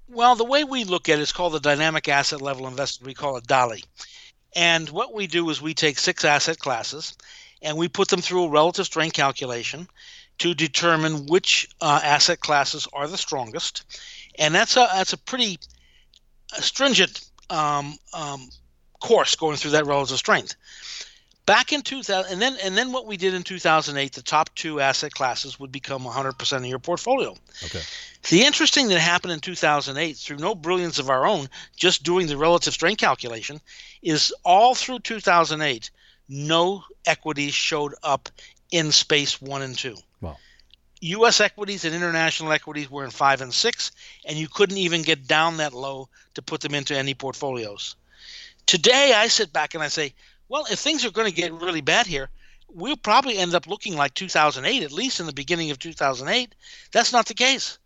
Well, 0.09 0.37
the 0.37 0.45
way 0.45 0.65
we 0.65 0.85
look 0.85 1.09
at 1.09 1.19
it 1.19 1.23
is 1.23 1.33
called 1.33 1.55
the 1.55 1.61
dynamic 1.61 2.09
asset 2.09 2.41
level 2.43 2.69
investment. 2.69 3.07
We 3.07 3.15
call 3.15 3.37
it 3.37 3.47
DALI. 3.47 3.83
And 4.55 4.89
what 4.91 5.13
we 5.13 5.27
do 5.27 5.49
is 5.51 5.61
we 5.61 5.75
take 5.75 5.99
six 5.99 6.25
asset 6.25 6.59
classes 6.59 7.15
and 7.63 7.77
we 7.77 7.89
put 7.89 8.09
them 8.09 8.21
through 8.21 8.45
a 8.45 8.51
relative 8.51 8.87
strength 8.87 9.15
calculation 9.15 9.89
to 10.39 10.55
determine 10.55 11.27
which 11.27 11.69
uh, 11.81 12.01
asset 12.03 12.41
classes 12.41 12.87
are 12.93 13.09
the 13.09 13.17
strongest. 13.17 13.85
And 14.39 14.55
that's 14.55 14.77
a 14.77 14.89
that's 14.93 15.13
a 15.13 15.19
pretty 15.19 15.59
uh, 16.57 16.61
stringent 16.61 17.25
um, 17.51 17.97
um, 18.13 18.49
course 19.01 19.35
going 19.35 19.57
through 19.57 19.73
that 19.73 19.87
relative 19.87 20.19
strength. 20.19 20.55
Back 21.47 21.73
in 21.73 21.83
2000, 21.83 22.33
and 22.33 22.41
then 22.41 22.57
and 22.63 22.77
then 22.77 22.93
what 22.93 23.07
we 23.07 23.19
did 23.19 23.35
in 23.35 23.43
2008, 23.43 24.13
the 24.13 24.23
top 24.23 24.55
two 24.55 24.81
asset 24.81 25.13
classes 25.13 25.61
would 25.61 25.71
become 25.71 26.03
100% 26.05 26.57
of 26.57 26.65
your 26.65 26.79
portfolio. 26.79 27.37
Okay. 27.65 27.83
The 28.31 28.43
interesting 28.45 28.89
that 28.89 29.01
happened 29.01 29.35
in 29.35 29.41
2008, 29.41 30.17
through 30.17 30.39
no 30.39 30.55
brilliance 30.55 30.99
of 30.99 31.11
our 31.11 31.27
own, 31.27 31.49
just 31.77 32.03
doing 32.03 32.27
the 32.27 32.39
relative 32.39 32.73
strength 32.73 33.01
calculation, 33.01 33.61
is 34.01 34.33
all 34.43 34.75
through 34.75 35.01
2008, 35.01 35.91
no 36.29 36.83
equities 37.05 37.53
showed 37.53 37.95
up 38.03 38.31
in 38.71 38.91
space 38.91 39.43
one 39.43 39.61
and 39.61 39.77
two. 39.77 39.97
Wow. 40.23 40.39
U.S. 41.01 41.41
equities 41.41 41.85
and 41.85 41.95
international 41.95 42.53
equities 42.53 42.91
were 42.91 43.05
in 43.05 43.11
five 43.11 43.43
and 43.43 43.53
six, 43.53 43.93
and 44.25 44.39
you 44.39 44.49
couldn't 44.49 44.79
even 44.79 45.03
get 45.03 45.27
down 45.27 45.59
that 45.59 45.75
low 45.75 46.09
to 46.33 46.41
put 46.41 46.63
them 46.63 46.75
into 46.75 46.97
any 46.97 47.13
portfolios. 47.13 47.97
Today, 48.65 49.13
I 49.15 49.29
sit 49.29 49.53
back 49.53 49.75
and 49.75 49.83
I 49.83 49.89
say, 49.89 50.15
well, 50.49 50.67
if 50.71 50.79
things 50.79 51.05
are 51.05 51.11
going 51.11 51.29
to 51.29 51.35
get 51.35 51.53
really 51.53 51.81
bad 51.81 52.07
here, 52.07 52.29
we'll 52.69 52.97
probably 52.97 53.39
end 53.39 53.55
up 53.55 53.67
looking 53.67 53.97
like 53.97 54.15
2008, 54.15 54.83
at 54.83 54.93
least 54.93 55.21
in 55.21 55.27
the 55.27 55.33
beginning 55.33 55.71
of 55.71 55.79
2008. 55.79 56.55
That's 56.93 57.13
not 57.13 57.27
the 57.27 57.35
case. 57.35 57.79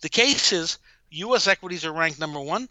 The 0.00 0.08
case 0.08 0.52
is 0.52 0.78
U.S. 1.10 1.46
equities 1.46 1.84
are 1.84 1.92
ranked 1.92 2.18
number 2.18 2.40
one, 2.40 2.68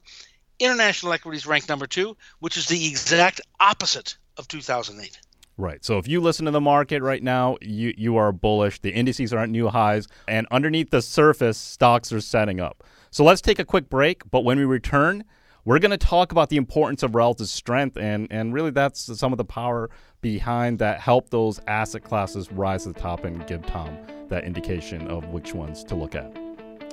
international 0.59 1.13
equities 1.13 1.45
ranked 1.45 1.69
number 1.69 1.87
two, 1.87 2.17
which 2.39 2.57
is 2.57 2.67
the 2.67 2.87
exact 2.87 3.41
opposite 3.59 4.17
of 4.37 4.47
2008. 4.47 5.19
Right. 5.57 5.83
So 5.83 5.97
if 5.97 6.07
you 6.07 6.21
listen 6.21 6.45
to 6.45 6.51
the 6.51 6.61
market 6.61 7.03
right 7.03 7.21
now, 7.21 7.57
you 7.61 7.93
you 7.97 8.17
are 8.17 8.31
bullish. 8.31 8.79
The 8.79 8.91
indices 8.91 9.31
are 9.33 9.39
at 9.39 9.49
new 9.49 9.67
highs, 9.67 10.07
and 10.27 10.47
underneath 10.49 10.89
the 10.89 11.01
surface, 11.01 11.57
stocks 11.57 12.11
are 12.11 12.21
setting 12.21 12.59
up. 12.59 12.83
So 13.11 13.23
let's 13.23 13.41
take 13.41 13.59
a 13.59 13.65
quick 13.65 13.89
break. 13.89 14.29
But 14.31 14.43
when 14.43 14.57
we 14.57 14.65
return, 14.65 15.23
we're 15.63 15.79
going 15.79 15.91
to 15.91 15.97
talk 15.97 16.31
about 16.31 16.49
the 16.49 16.57
importance 16.57 17.03
of 17.03 17.13
relative 17.15 17.47
strength, 17.47 17.97
and 17.97 18.27
and 18.31 18.53
really 18.53 18.71
that's 18.71 19.17
some 19.17 19.31
of 19.31 19.37
the 19.37 19.45
power 19.45 19.89
behind 20.21 20.79
that 20.79 20.99
help 20.99 21.29
those 21.29 21.59
asset 21.67 22.03
classes 22.03 22.51
rise 22.51 22.83
to 22.83 22.93
the 22.93 22.99
top 22.99 23.25
and 23.25 23.45
give 23.47 23.65
Tom 23.65 23.97
that 24.29 24.43
indication 24.43 25.07
of 25.07 25.25
which 25.27 25.53
ones 25.53 25.83
to 25.83 25.95
look 25.95 26.15
at. 26.15 26.35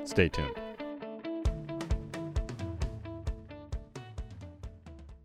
Stay 0.05 0.29
tuned. 0.29 0.55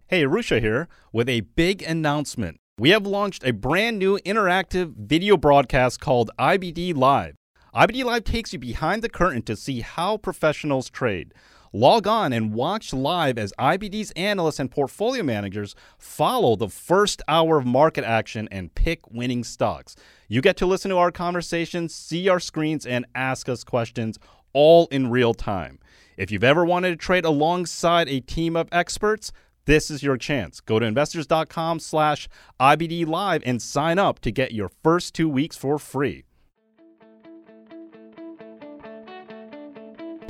Hey, 0.08 0.24
Arusha 0.24 0.62
here 0.62 0.88
with 1.12 1.28
a 1.28 1.42
big 1.42 1.82
announcement. 1.82 2.60
We 2.78 2.92
have 2.92 3.06
launched 3.06 3.44
a 3.46 3.52
brand 3.52 4.00
new 4.00 4.20
interactive 4.20 4.94
video 4.96 5.38
broadcast 5.38 6.00
called 6.00 6.32
IBD 6.40 6.96
Live. 6.96 7.36
IBD 7.74 8.04
Live 8.04 8.24
takes 8.24 8.54
you 8.54 8.60
behind 8.60 9.02
the 9.02 9.10
curtain 9.10 9.42
to 9.44 9.56
see 9.56 9.82
how 9.82 10.18
professionals 10.18 10.90
trade. 10.90 11.34
Log 11.76 12.06
on 12.06 12.32
and 12.32 12.54
watch 12.54 12.94
live 12.94 13.40
as 13.40 13.52
IBD's 13.58 14.12
analysts 14.12 14.60
and 14.60 14.70
portfolio 14.70 15.24
managers 15.24 15.74
follow 15.98 16.56
the 16.56 16.70
first 16.70 17.24
hour 17.28 17.58
of 17.58 17.66
market 17.66 18.04
action 18.04 18.48
and 18.52 18.76
pick 18.76 19.00
winning 19.10 19.44
stocks. 19.44 19.96
You 20.28 20.40
get 20.40 20.56
to 20.58 20.68
listen 20.68 20.90
to 20.92 20.98
our 20.98 21.12
conversations, 21.12 21.96
see 21.96 22.30
our 22.30 22.40
screens, 22.40 22.86
and 22.86 23.08
ask 23.16 23.50
us 23.50 23.64
questions 23.64 24.20
all 24.54 24.88
in 24.92 25.10
real 25.10 25.34
time. 25.34 25.80
If 26.16 26.30
you've 26.30 26.44
ever 26.44 26.64
wanted 26.64 26.92
to 26.92 26.96
trade 26.96 27.26
alongside 27.26 28.08
a 28.08 28.20
team 28.20 28.56
of 28.56 28.70
experts, 28.72 29.32
this 29.66 29.90
is 29.90 30.04
your 30.04 30.18
chance. 30.18 30.60
Go 30.60 30.78
to 30.78 30.86
investors.com 30.86 31.80
slash 31.80 32.30
IBD 32.60 33.08
Live 33.08 33.42
and 33.48 33.60
sign 33.60 33.98
up 33.98 34.20
to 34.20 34.30
get 34.30 34.52
your 34.52 34.70
first 34.84 35.16
two 35.16 35.28
weeks 35.28 35.58
for 35.58 35.80
free. 35.80 36.24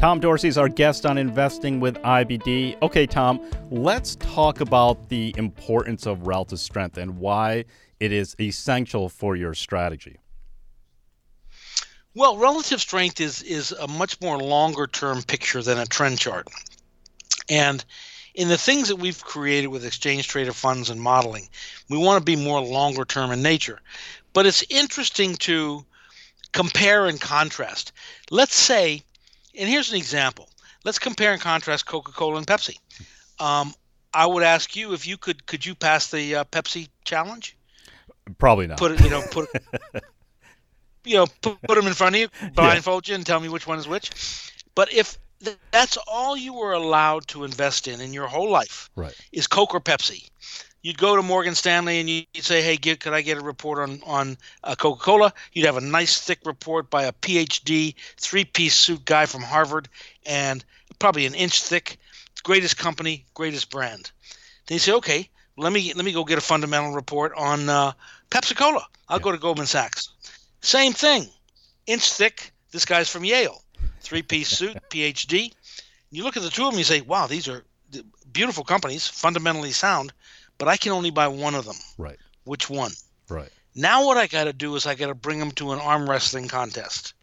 Tom 0.03 0.19
Dorsey 0.19 0.49
is 0.49 0.57
our 0.57 0.67
guest 0.67 1.05
on 1.05 1.17
Investing 1.17 1.79
with 1.79 1.95
IBD. 1.99 2.75
Okay, 2.81 3.07
Tom, 3.07 3.39
let's 3.71 4.15
talk 4.17 4.59
about 4.59 5.07
the 5.07 5.33
importance 5.37 6.05
of 6.05 6.27
relative 6.27 6.59
strength 6.59 6.97
and 6.97 7.19
why 7.19 7.63
it 8.01 8.11
is 8.11 8.35
essential 8.37 9.07
for 9.07 9.37
your 9.37 9.53
strategy. 9.53 10.19
Well, 12.15 12.35
relative 12.35 12.81
strength 12.81 13.21
is 13.21 13.43
is 13.43 13.71
a 13.71 13.87
much 13.87 14.19
more 14.19 14.37
longer 14.37 14.87
term 14.87 15.21
picture 15.21 15.61
than 15.61 15.77
a 15.77 15.85
trend 15.85 16.19
chart. 16.19 16.49
And 17.47 17.85
in 18.35 18.49
the 18.49 18.57
things 18.57 18.89
that 18.89 18.97
we've 18.97 19.23
created 19.23 19.67
with 19.67 19.85
exchange 19.85 20.27
traded 20.27 20.53
funds 20.53 20.89
and 20.89 20.99
modeling, 20.99 21.47
we 21.89 21.97
want 21.97 22.19
to 22.19 22.25
be 22.25 22.35
more 22.35 22.59
longer 22.59 23.05
term 23.05 23.31
in 23.31 23.41
nature. 23.41 23.79
But 24.33 24.47
it's 24.47 24.65
interesting 24.69 25.35
to 25.47 25.85
compare 26.51 27.05
and 27.05 27.21
contrast. 27.21 27.93
Let's 28.29 28.55
say, 28.55 29.03
and 29.57 29.69
here's 29.69 29.91
an 29.91 29.97
example. 29.97 30.49
Let's 30.83 30.99
compare 30.99 31.31
and 31.31 31.41
contrast 31.41 31.85
Coca-Cola 31.85 32.37
and 32.37 32.47
Pepsi. 32.47 32.77
Um, 33.39 33.73
I 34.13 34.25
would 34.25 34.43
ask 34.43 34.75
you 34.75 34.93
if 34.93 35.07
you 35.07 35.17
could 35.17 35.45
could 35.45 35.65
you 35.65 35.75
pass 35.75 36.11
the 36.11 36.35
uh, 36.35 36.43
Pepsi 36.45 36.89
challenge? 37.03 37.57
Probably 38.37 38.67
not. 38.67 38.77
Put 38.77 38.91
it, 38.91 39.01
you 39.01 39.09
know, 39.09 39.23
put 39.31 39.49
you 41.05 41.15
know, 41.15 41.27
put, 41.41 41.61
put 41.61 41.75
them 41.75 41.87
in 41.87 41.93
front 41.93 42.15
of 42.15 42.21
you, 42.21 42.49
blindfold 42.53 43.07
you, 43.07 43.15
and 43.15 43.25
tell 43.25 43.39
me 43.39 43.49
which 43.49 43.67
one 43.67 43.79
is 43.79 43.87
which. 43.87 44.11
But 44.75 44.93
if 44.93 45.17
th- 45.43 45.57
that's 45.71 45.97
all 46.07 46.37
you 46.37 46.53
were 46.53 46.73
allowed 46.73 47.27
to 47.29 47.43
invest 47.43 47.87
in 47.87 48.01
in 48.01 48.13
your 48.13 48.27
whole 48.27 48.49
life 48.49 48.89
right. 48.95 49.15
is 49.31 49.47
Coke 49.47 49.73
or 49.73 49.81
Pepsi, 49.81 50.29
you'd 50.83 50.97
go 50.97 51.15
to 51.15 51.23
Morgan 51.23 51.55
Stanley 51.55 51.99
and 51.99 52.09
you'd 52.09 52.27
say, 52.43 52.61
"Hey, 52.61 52.77
get, 52.77 52.99
could 52.99 53.13
I 53.13 53.21
get 53.21 53.39
a 53.39 53.41
report 53.41 53.79
on 53.79 54.01
on 54.05 54.37
uh, 54.63 54.75
Coca-Cola?" 54.75 55.33
You'd 55.53 55.65
have 55.65 55.77
a 55.77 55.81
nice 55.81 56.19
thick 56.19 56.39
report 56.45 56.91
by 56.91 57.03
a 57.03 57.13
PhD, 57.13 57.95
three-piece 58.17 58.75
suit 58.75 59.05
guy 59.05 59.25
from 59.25 59.41
Harvard, 59.41 59.89
and 60.25 60.63
probably 60.99 61.25
an 61.25 61.33
inch 61.33 61.63
thick. 61.63 61.97
Greatest 62.43 62.77
company, 62.77 63.25
greatest 63.33 63.71
brand. 63.71 64.11
Then 64.67 64.75
you 64.75 64.79
say, 64.79 64.91
"Okay, 64.91 65.29
let 65.57 65.71
me 65.73 65.93
let 65.93 66.05
me 66.05 66.11
go 66.11 66.23
get 66.25 66.37
a 66.37 66.41
fundamental 66.41 66.91
report 66.93 67.33
on 67.35 67.69
uh, 67.69 67.93
Pepsi 68.29 68.55
Cola." 68.55 68.85
I'll 69.07 69.17
Yeah. 69.17 69.23
go 69.23 69.31
to 69.31 69.37
Goldman 69.37 69.67
Sachs. 69.67 70.09
Same 70.61 70.93
thing, 70.93 71.29
inch 71.87 72.11
thick. 72.11 72.51
This 72.71 72.85
guy's 72.85 73.09
from 73.09 73.23
Yale, 73.23 73.63
three-piece 74.01 74.49
suit, 74.49 74.77
PhD. 74.89 75.53
You 76.11 76.23
look 76.23 76.37
at 76.37 76.43
the 76.43 76.49
two 76.49 76.65
of 76.65 76.71
them, 76.71 76.79
you 76.79 76.85
say, 76.85 77.01
"Wow, 77.01 77.27
these 77.27 77.47
are 77.47 77.63
beautiful 78.31 78.63
companies, 78.63 79.07
fundamentally 79.07 79.71
sound." 79.71 80.11
But 80.57 80.67
I 80.67 80.77
can 80.77 80.91
only 80.91 81.11
buy 81.11 81.27
one 81.27 81.55
of 81.55 81.65
them. 81.65 81.75
Right. 81.97 82.17
Which 82.43 82.69
one? 82.69 82.91
Right. 83.29 83.49
Now 83.75 84.05
what 84.05 84.17
I 84.17 84.27
got 84.27 84.43
to 84.45 84.53
do 84.53 84.75
is 84.75 84.85
I 84.85 84.95
got 84.95 85.07
to 85.07 85.15
bring 85.15 85.39
them 85.39 85.51
to 85.53 85.71
an 85.71 85.79
arm 85.79 86.09
wrestling 86.09 86.47
contest. 86.47 87.13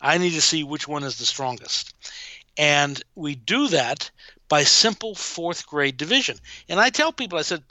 I 0.00 0.18
need 0.18 0.32
to 0.32 0.40
see 0.40 0.64
which 0.64 0.88
one 0.88 1.04
is 1.04 1.18
the 1.18 1.26
strongest. 1.26 1.94
And 2.56 3.02
we 3.14 3.34
do 3.34 3.68
that 3.68 4.10
by 4.48 4.64
simple 4.64 5.14
fourth 5.14 5.66
grade 5.66 5.96
division. 5.96 6.38
And 6.68 6.80
I 6.80 6.90
tell 6.90 7.12
people, 7.12 7.38
I 7.38 7.42
said, 7.42 7.62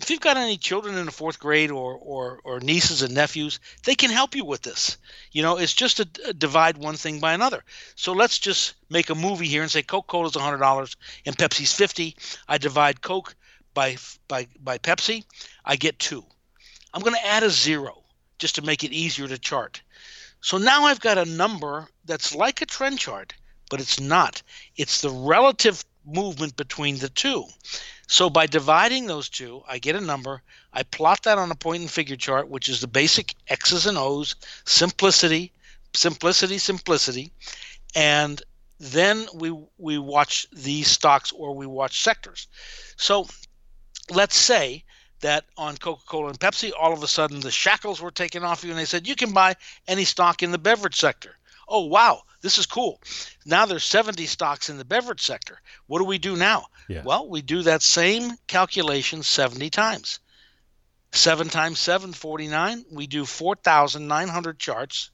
if 0.00 0.10
you've 0.10 0.20
got 0.20 0.36
any 0.36 0.56
children 0.56 0.96
in 0.96 1.06
the 1.06 1.12
fourth 1.12 1.38
grade 1.38 1.70
or, 1.70 1.94
or, 1.94 2.40
or 2.44 2.60
nieces 2.60 3.02
and 3.02 3.14
nephews, 3.14 3.60
they 3.84 3.94
can 3.94 4.10
help 4.10 4.34
you 4.34 4.44
with 4.44 4.62
this. 4.62 4.96
You 5.32 5.42
know, 5.42 5.58
it's 5.58 5.74
just 5.74 6.00
a 6.00 6.04
divide 6.32 6.78
one 6.78 6.96
thing 6.96 7.20
by 7.20 7.32
another. 7.32 7.64
So 7.96 8.12
let's 8.12 8.38
just 8.38 8.74
make 8.88 9.10
a 9.10 9.14
movie 9.14 9.46
here 9.46 9.62
and 9.62 9.70
say 9.70 9.82
Coca 9.82 10.06
Cola's 10.06 10.32
$100 10.32 10.96
and 11.26 11.36
Pepsi's 11.36 11.72
50 11.72 12.16
I 12.48 12.58
divide 12.58 13.02
Coke 13.02 13.34
by, 13.74 13.96
by, 14.28 14.46
by 14.62 14.78
Pepsi, 14.78 15.24
I 15.64 15.76
get 15.76 15.98
two. 15.98 16.24
I'm 16.92 17.02
going 17.02 17.16
to 17.16 17.26
add 17.26 17.42
a 17.42 17.50
zero 17.50 18.04
just 18.38 18.54
to 18.56 18.62
make 18.62 18.84
it 18.84 18.92
easier 18.92 19.28
to 19.28 19.38
chart. 19.38 19.82
So 20.40 20.58
now 20.58 20.84
I've 20.84 21.00
got 21.00 21.18
a 21.18 21.24
number 21.24 21.86
that's 22.04 22.34
like 22.34 22.62
a 22.62 22.66
trend 22.66 22.98
chart, 22.98 23.34
but 23.70 23.80
it's 23.80 24.00
not. 24.00 24.42
It's 24.76 25.00
the 25.00 25.10
relative 25.10 25.84
movement 26.04 26.56
between 26.56 26.98
the 26.98 27.08
two. 27.10 27.44
So 28.08 28.28
by 28.28 28.46
dividing 28.46 29.06
those 29.06 29.28
two, 29.28 29.62
I 29.68 29.78
get 29.78 29.94
a 29.94 30.00
number. 30.00 30.42
I 30.72 30.82
plot 30.82 31.22
that 31.24 31.38
on 31.38 31.50
a 31.50 31.54
point 31.54 31.82
and 31.82 31.90
figure 31.90 32.16
chart, 32.16 32.48
which 32.48 32.68
is 32.68 32.80
the 32.80 32.88
basic 32.88 33.34
X's 33.48 33.86
and 33.86 33.98
O's, 33.98 34.34
simplicity, 34.64 35.52
simplicity, 35.94 36.58
simplicity, 36.58 37.32
and 37.94 38.42
then 38.80 39.26
we 39.34 39.54
we 39.78 39.98
watch 39.98 40.46
these 40.52 40.88
stocks 40.88 41.32
or 41.32 41.54
we 41.54 41.66
watch 41.66 42.00
sectors. 42.02 42.48
So 42.96 43.28
let's 44.10 44.36
say 44.36 44.84
that 45.20 45.44
on 45.56 45.76
Coca-Cola 45.76 46.28
and 46.28 46.40
Pepsi, 46.40 46.72
all 46.78 46.92
of 46.92 47.02
a 47.02 47.08
sudden 47.08 47.40
the 47.40 47.50
shackles 47.50 48.00
were 48.00 48.10
taken 48.10 48.42
off 48.42 48.64
you, 48.64 48.70
and 48.70 48.78
they 48.78 48.84
said 48.84 49.06
you 49.06 49.16
can 49.16 49.32
buy 49.32 49.54
any 49.86 50.04
stock 50.04 50.42
in 50.42 50.50
the 50.50 50.58
beverage 50.58 50.96
sector. 50.96 51.36
Oh 51.68 51.84
wow, 51.86 52.22
this 52.40 52.58
is 52.58 52.66
cool. 52.66 53.00
Now 53.46 53.66
there's 53.66 53.84
70 53.84 54.26
stocks 54.26 54.70
in 54.70 54.78
the 54.78 54.84
beverage 54.84 55.20
sector. 55.22 55.60
What 55.86 55.98
do 55.98 56.04
we 56.04 56.18
do 56.18 56.36
now? 56.36 56.66
Yeah. 56.88 57.02
Well, 57.04 57.28
we 57.28 57.42
do 57.42 57.62
that 57.62 57.82
same 57.82 58.32
calculation 58.46 59.22
70 59.22 59.70
times. 59.70 60.20
7 61.12 61.48
times 61.48 61.78
7, 61.80 62.12
49. 62.12 62.84
We 62.92 63.06
do 63.06 63.24
4,900 63.24 64.58
charts. 64.58 65.10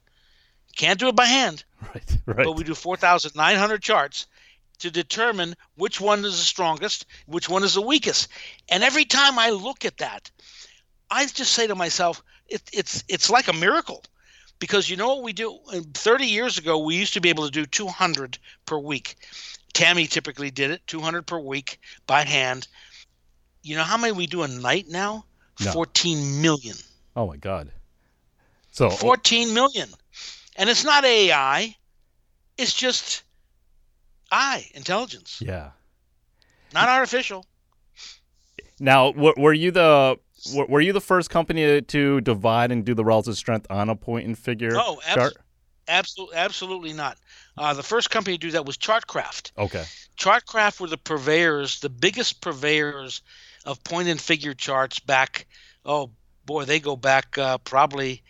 Can't 0.76 0.98
do 1.00 1.08
it 1.08 1.16
by 1.16 1.24
hand, 1.24 1.64
Right. 1.94 2.18
Right. 2.26 2.44
but 2.44 2.52
we 2.52 2.64
do 2.64 2.74
4,900 2.74 3.82
charts 3.82 4.26
to 4.78 4.90
determine 4.90 5.54
which 5.76 6.00
one 6.00 6.24
is 6.24 6.36
the 6.36 6.44
strongest, 6.44 7.06
which 7.26 7.48
one 7.48 7.64
is 7.64 7.74
the 7.74 7.80
weakest. 7.80 8.28
And 8.68 8.82
every 8.84 9.04
time 9.04 9.38
I 9.38 9.50
look 9.50 9.84
at 9.84 9.98
that, 9.98 10.30
I 11.10 11.26
just 11.26 11.52
say 11.52 11.66
to 11.66 11.74
myself, 11.74 12.22
it, 12.48 12.62
it's 12.72 13.04
it's 13.08 13.30
like 13.30 13.48
a 13.48 13.52
miracle, 13.52 14.04
because 14.58 14.88
you 14.90 14.96
know 14.96 15.08
what 15.08 15.22
we 15.22 15.32
do. 15.32 15.58
Thirty 15.94 16.26
years 16.26 16.58
ago, 16.58 16.78
we 16.78 16.96
used 16.96 17.14
to 17.14 17.20
be 17.20 17.28
able 17.28 17.44
to 17.44 17.50
do 17.50 17.66
200 17.66 18.38
per 18.66 18.78
week. 18.78 19.16
Tammy 19.72 20.06
typically 20.06 20.50
did 20.50 20.70
it, 20.70 20.86
200 20.86 21.26
per 21.26 21.38
week 21.38 21.80
by 22.06 22.24
hand. 22.24 22.66
You 23.62 23.76
know 23.76 23.82
how 23.82 23.96
many 23.98 24.12
we 24.12 24.26
do 24.26 24.42
a 24.42 24.48
night 24.48 24.86
now? 24.88 25.24
No. 25.60 25.72
14 25.72 26.40
million. 26.40 26.76
oh 27.16 27.26
my 27.26 27.36
God. 27.36 27.70
So 28.70 28.90
14 28.90 29.54
million. 29.54 29.88
And 30.56 30.68
it's 30.70 30.84
not 30.84 31.04
AI, 31.04 31.74
it's 32.58 32.72
just 32.74 33.22
I, 34.30 34.66
intelligence, 34.74 35.40
yeah. 35.44 35.70
not 36.74 36.88
artificial. 36.88 37.46
Now, 38.78 39.10
were 39.10 39.52
you 39.52 39.70
the 39.70 40.18
were, 40.54 40.66
were 40.66 40.80
you 40.80 40.92
the 40.92 41.00
first 41.00 41.30
company 41.30 41.80
to, 41.80 42.20
divide 42.20 42.70
and 42.70 42.84
do 42.84 42.94
the 42.94 43.04
relative 43.04 43.36
strength 43.36 43.66
on 43.70 43.88
a 43.88 43.96
point 43.96 44.26
and 44.26 44.38
figure 44.38 44.70
No, 44.70 45.00
abs- 45.06 45.14
chart? 45.14 45.32
Absolutely, 45.88 46.36
absolutely 46.36 46.92
not. 46.92 47.16
Uh, 47.56 47.72
the 47.74 47.82
first 47.82 48.10
company 48.10 48.36
to 48.36 48.40
do 48.40 48.50
that 48.52 48.66
was 48.66 48.76
Chartcraft. 48.76 49.52
Okay. 49.56 49.84
Chartcraft 50.18 50.80
were 50.80 50.88
the 50.88 50.98
purveyors, 50.98 51.80
the 51.80 51.88
biggest 51.88 52.40
purveyors 52.40 53.22
of 53.64 53.82
point 53.84 54.08
and 54.08 54.20
figure 54.20 54.52
charts 54.52 54.98
back. 54.98 55.46
Oh 55.84 56.10
boy, 56.44 56.64
they 56.64 56.80
go 56.80 56.96
back 56.96 57.38
uh, 57.38 57.58
probably 57.58 58.22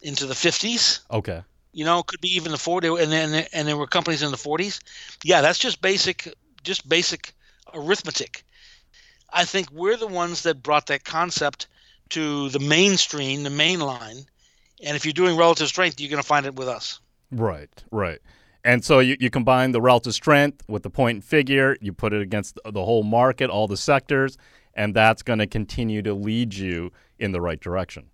into 0.00 0.26
the 0.26 0.34
50s. 0.34 1.00
Okay. 1.10 1.42
You 1.76 1.84
know, 1.84 2.02
could 2.02 2.22
be 2.22 2.34
even 2.34 2.52
the 2.52 2.56
40s, 2.56 3.02
and 3.02 3.12
then 3.12 3.46
and 3.52 3.68
there 3.68 3.76
were 3.76 3.86
companies 3.86 4.22
in 4.22 4.30
the 4.30 4.38
40s. 4.38 4.80
Yeah, 5.22 5.42
that's 5.42 5.58
just 5.58 5.82
basic, 5.82 6.34
just 6.62 6.88
basic 6.88 7.34
arithmetic. 7.74 8.44
I 9.30 9.44
think 9.44 9.70
we're 9.70 9.98
the 9.98 10.06
ones 10.06 10.44
that 10.44 10.62
brought 10.62 10.86
that 10.86 11.04
concept 11.04 11.66
to 12.10 12.48
the 12.48 12.60
mainstream, 12.60 13.42
the 13.42 13.50
main 13.50 13.80
line. 13.80 14.24
And 14.82 14.96
if 14.96 15.04
you're 15.04 15.12
doing 15.12 15.36
relative 15.36 15.68
strength, 15.68 16.00
you're 16.00 16.08
going 16.08 16.22
to 16.22 16.26
find 16.26 16.46
it 16.46 16.54
with 16.54 16.66
us. 16.66 16.98
Right. 17.30 17.68
Right. 17.90 18.20
And 18.64 18.82
so 18.82 19.00
you, 19.00 19.18
you 19.20 19.28
combine 19.28 19.72
the 19.72 19.82
relative 19.82 20.14
strength 20.14 20.62
with 20.68 20.82
the 20.82 20.88
point 20.88 21.16
and 21.16 21.24
figure, 21.24 21.76
you 21.82 21.92
put 21.92 22.14
it 22.14 22.22
against 22.22 22.58
the 22.64 22.84
whole 22.86 23.02
market, 23.02 23.50
all 23.50 23.68
the 23.68 23.76
sectors, 23.76 24.38
and 24.72 24.94
that's 24.94 25.22
going 25.22 25.40
to 25.40 25.46
continue 25.46 26.00
to 26.00 26.14
lead 26.14 26.54
you 26.54 26.90
in 27.18 27.32
the 27.32 27.40
right 27.42 27.60
direction. 27.60 28.06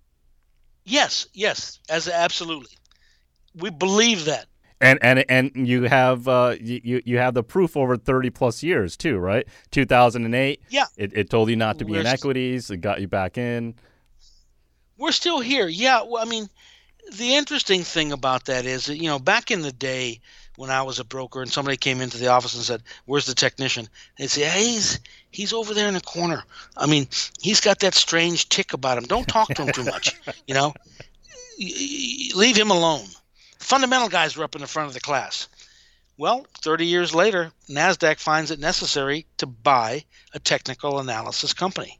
Yes, 0.85 1.28
yes, 1.33 1.78
as 1.88 2.09
absolutely. 2.09 2.76
We 3.54 3.71
believe 3.71 4.25
that. 4.26 4.47
And 4.80 4.99
and 5.00 5.25
and 5.28 5.68
you 5.68 5.85
have 5.85 6.26
uh, 6.26 6.56
you 6.61 7.02
you 7.04 7.18
have 7.18 7.34
the 7.34 7.45
proof 7.45 7.76
over 7.76 7.97
thirty 7.97 8.30
plus 8.30 8.62
years 8.65 8.97
too, 8.97 9.19
right? 9.19 9.47
Two 9.71 9.84
thousand 9.84 10.25
and 10.25 10.34
eight. 10.34 10.60
Yeah. 10.71 10.86
It, 10.97 11.12
it 11.17 11.30
told 11.30 11.50
you 11.50 11.56
not 11.56 11.78
to 11.78 11.84
be 11.84 11.93
We're 11.93 12.00
in 12.00 12.06
equities. 12.06 12.69
It 12.71 12.78
got 12.78 13.00
you 13.00 13.06
back 13.06 13.38
in. 13.38 13.75
We're 14.99 15.12
still 15.12 15.41
here. 15.41 15.69
Yeah, 15.69 16.02
well, 16.02 16.23
I 16.23 16.28
mean, 16.28 16.49
the 17.15 17.34
interesting 17.34 17.82
thing 17.82 18.12
about 18.12 18.45
that 18.47 18.67
is 18.67 18.86
that, 18.86 18.97
you 18.99 19.08
know, 19.08 19.19
back 19.19 19.50
in 19.50 19.62
the 19.62 19.73
day 19.73 20.21
when 20.56 20.71
I 20.71 20.82
was 20.82 20.99
a 20.99 21.04
broker 21.04 21.43
and 21.43 21.50
somebody 21.50 21.76
came 21.76 22.00
into 22.00 22.19
the 22.19 22.28
office 22.28 22.54
and 22.54 22.65
said, 22.65 22.82
"Where's 23.06 23.26
the 23.26 23.34
technician?" 23.34 23.88
They'd 24.19 24.30
say, 24.30 24.43
hey, 24.45 24.65
"He's 24.65 24.99
he's 25.30 25.52
over 25.52 25.75
there 25.75 25.88
in 25.88 25.95
the 25.95 26.00
corner. 26.00 26.43
I 26.76 26.86
mean, 26.86 27.06
he's 27.41 27.60
got 27.60 27.78
that 27.80 27.95
strange 27.95 28.49
tick 28.49 28.73
about 28.73 28.99
him. 28.99 29.04
Don't 29.04 29.28
talk 29.28 29.49
to 29.54 29.62
him 29.62 29.73
too 29.73 29.84
much. 29.84 30.21
You 30.49 30.54
know, 30.54 30.75
Y- 31.58 31.71
y- 31.73 32.28
leave 32.34 32.56
him 32.56 32.71
alone." 32.73 33.06
Fundamental 33.63 34.09
guys 34.09 34.37
were 34.37 34.45
up 34.45 34.55
in 34.55 34.61
the 34.61 34.67
front 34.67 34.89
of 34.89 34.95
the 34.95 35.01
class. 35.01 35.49
Well, 36.19 36.47
30 36.59 36.87
years 36.87 37.15
later, 37.15 37.53
NASDAQ 37.69 38.19
finds 38.19 38.51
it 38.51 38.59
necessary 38.61 39.27
to 39.39 39.47
buy 39.47 40.05
a 40.35 40.39
technical 40.39 40.99
analysis 40.99 41.55
company. 41.55 41.99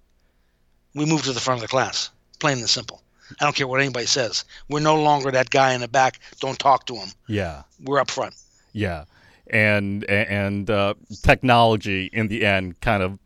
We 0.94 1.07
move 1.07 1.22
to 1.22 1.33
the 1.33 1.40
front 1.40 1.59
of 1.59 1.62
the 1.62 1.68
class, 1.68 2.11
plain 2.38 2.59
and 2.59 2.68
simple. 2.68 3.03
I 3.40 3.44
don't 3.44 3.57
care 3.57 3.66
what 3.66 3.81
anybody 3.81 4.07
says. 4.07 4.44
We're 4.68 4.81
no 4.81 5.01
longer 5.01 5.31
that 5.31 5.48
guy 5.48 5.72
in 5.72 5.81
the 5.81 5.88
back. 5.88 6.20
Don't 6.40 6.59
talk 6.59 6.87
to 6.87 6.94
him. 6.94 7.09
Yeah. 7.27 7.62
We're 7.83 7.98
up 7.98 8.11
front. 8.11 8.35
Yeah, 8.72 9.05
and 9.48 10.05
and 10.05 10.70
uh, 10.70 10.94
technology 11.22 12.09
in 12.12 12.29
the 12.29 12.44
end 12.44 12.81
kind 12.81 13.03
of 13.03 13.18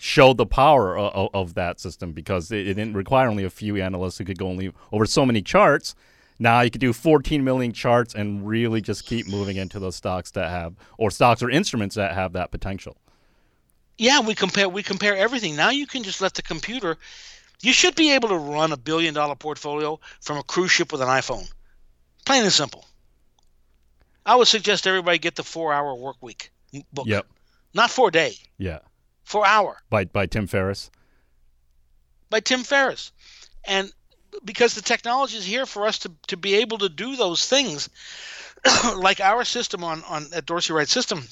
showed 0.00 0.36
the 0.36 0.46
power 0.46 0.96
of, 0.96 1.30
of 1.34 1.54
that 1.54 1.80
system 1.80 2.12
because 2.12 2.52
it, 2.52 2.68
it 2.68 2.74
didn't 2.74 2.94
require 2.94 3.28
only 3.28 3.44
a 3.44 3.50
few 3.50 3.76
analysts 3.76 4.18
who 4.18 4.24
could 4.24 4.38
go 4.38 4.46
only 4.46 4.72
over 4.92 5.04
so 5.04 5.26
many 5.26 5.42
charts. 5.42 5.94
Now 6.38 6.60
you 6.60 6.70
can 6.70 6.80
do 6.80 6.92
14 6.92 7.42
million 7.42 7.72
charts 7.72 8.14
and 8.14 8.46
really 8.46 8.80
just 8.80 9.04
keep 9.04 9.26
moving 9.28 9.56
into 9.56 9.78
those 9.80 9.96
stocks 9.96 10.30
that 10.32 10.50
have 10.50 10.74
or 10.96 11.10
stocks 11.10 11.42
or 11.42 11.50
instruments 11.50 11.96
that 11.96 12.14
have 12.14 12.32
that 12.34 12.50
potential. 12.50 12.96
Yeah, 13.96 14.20
we 14.20 14.34
compare 14.34 14.68
we 14.68 14.82
compare 14.84 15.16
everything. 15.16 15.56
Now 15.56 15.70
you 15.70 15.86
can 15.86 16.02
just 16.04 16.20
let 16.20 16.34
the 16.34 16.42
computer. 16.42 16.96
You 17.60 17.72
should 17.72 17.96
be 17.96 18.12
able 18.12 18.28
to 18.28 18.36
run 18.36 18.70
a 18.70 18.76
billion 18.76 19.14
dollar 19.14 19.34
portfolio 19.34 19.98
from 20.20 20.38
a 20.38 20.44
cruise 20.44 20.70
ship 20.70 20.92
with 20.92 21.00
an 21.02 21.08
iPhone. 21.08 21.50
Plain 22.24 22.44
and 22.44 22.52
simple. 22.52 22.84
I 24.24 24.36
would 24.36 24.46
suggest 24.46 24.86
everybody 24.86 25.18
get 25.18 25.34
the 25.34 25.42
four 25.42 25.72
hour 25.72 25.94
work 25.94 26.16
week 26.20 26.52
book. 26.92 27.06
Yep. 27.08 27.26
Not 27.74 27.90
four 27.90 28.10
day, 28.10 28.34
Yeah, 28.58 28.78
four 29.24 29.44
hour. 29.46 29.78
by 29.90 30.04
by 30.04 30.26
Tim 30.26 30.46
Ferriss. 30.46 30.90
by 32.30 32.38
Tim 32.40 32.62
Ferriss. 32.62 33.10
And 33.64 33.90
because 34.44 34.74
the 34.74 34.82
technology 34.82 35.36
is 35.36 35.44
here 35.44 35.66
for 35.66 35.86
us 35.86 35.98
to, 36.00 36.12
to 36.28 36.36
be 36.36 36.56
able 36.56 36.78
to 36.78 36.88
do 36.88 37.16
those 37.16 37.46
things, 37.46 37.88
like 38.96 39.20
our 39.20 39.44
system 39.44 39.84
on, 39.84 40.02
on 40.04 40.26
at 40.34 40.46
Dorsey 40.46 40.72
Wright 40.72 40.88
System 40.88 41.24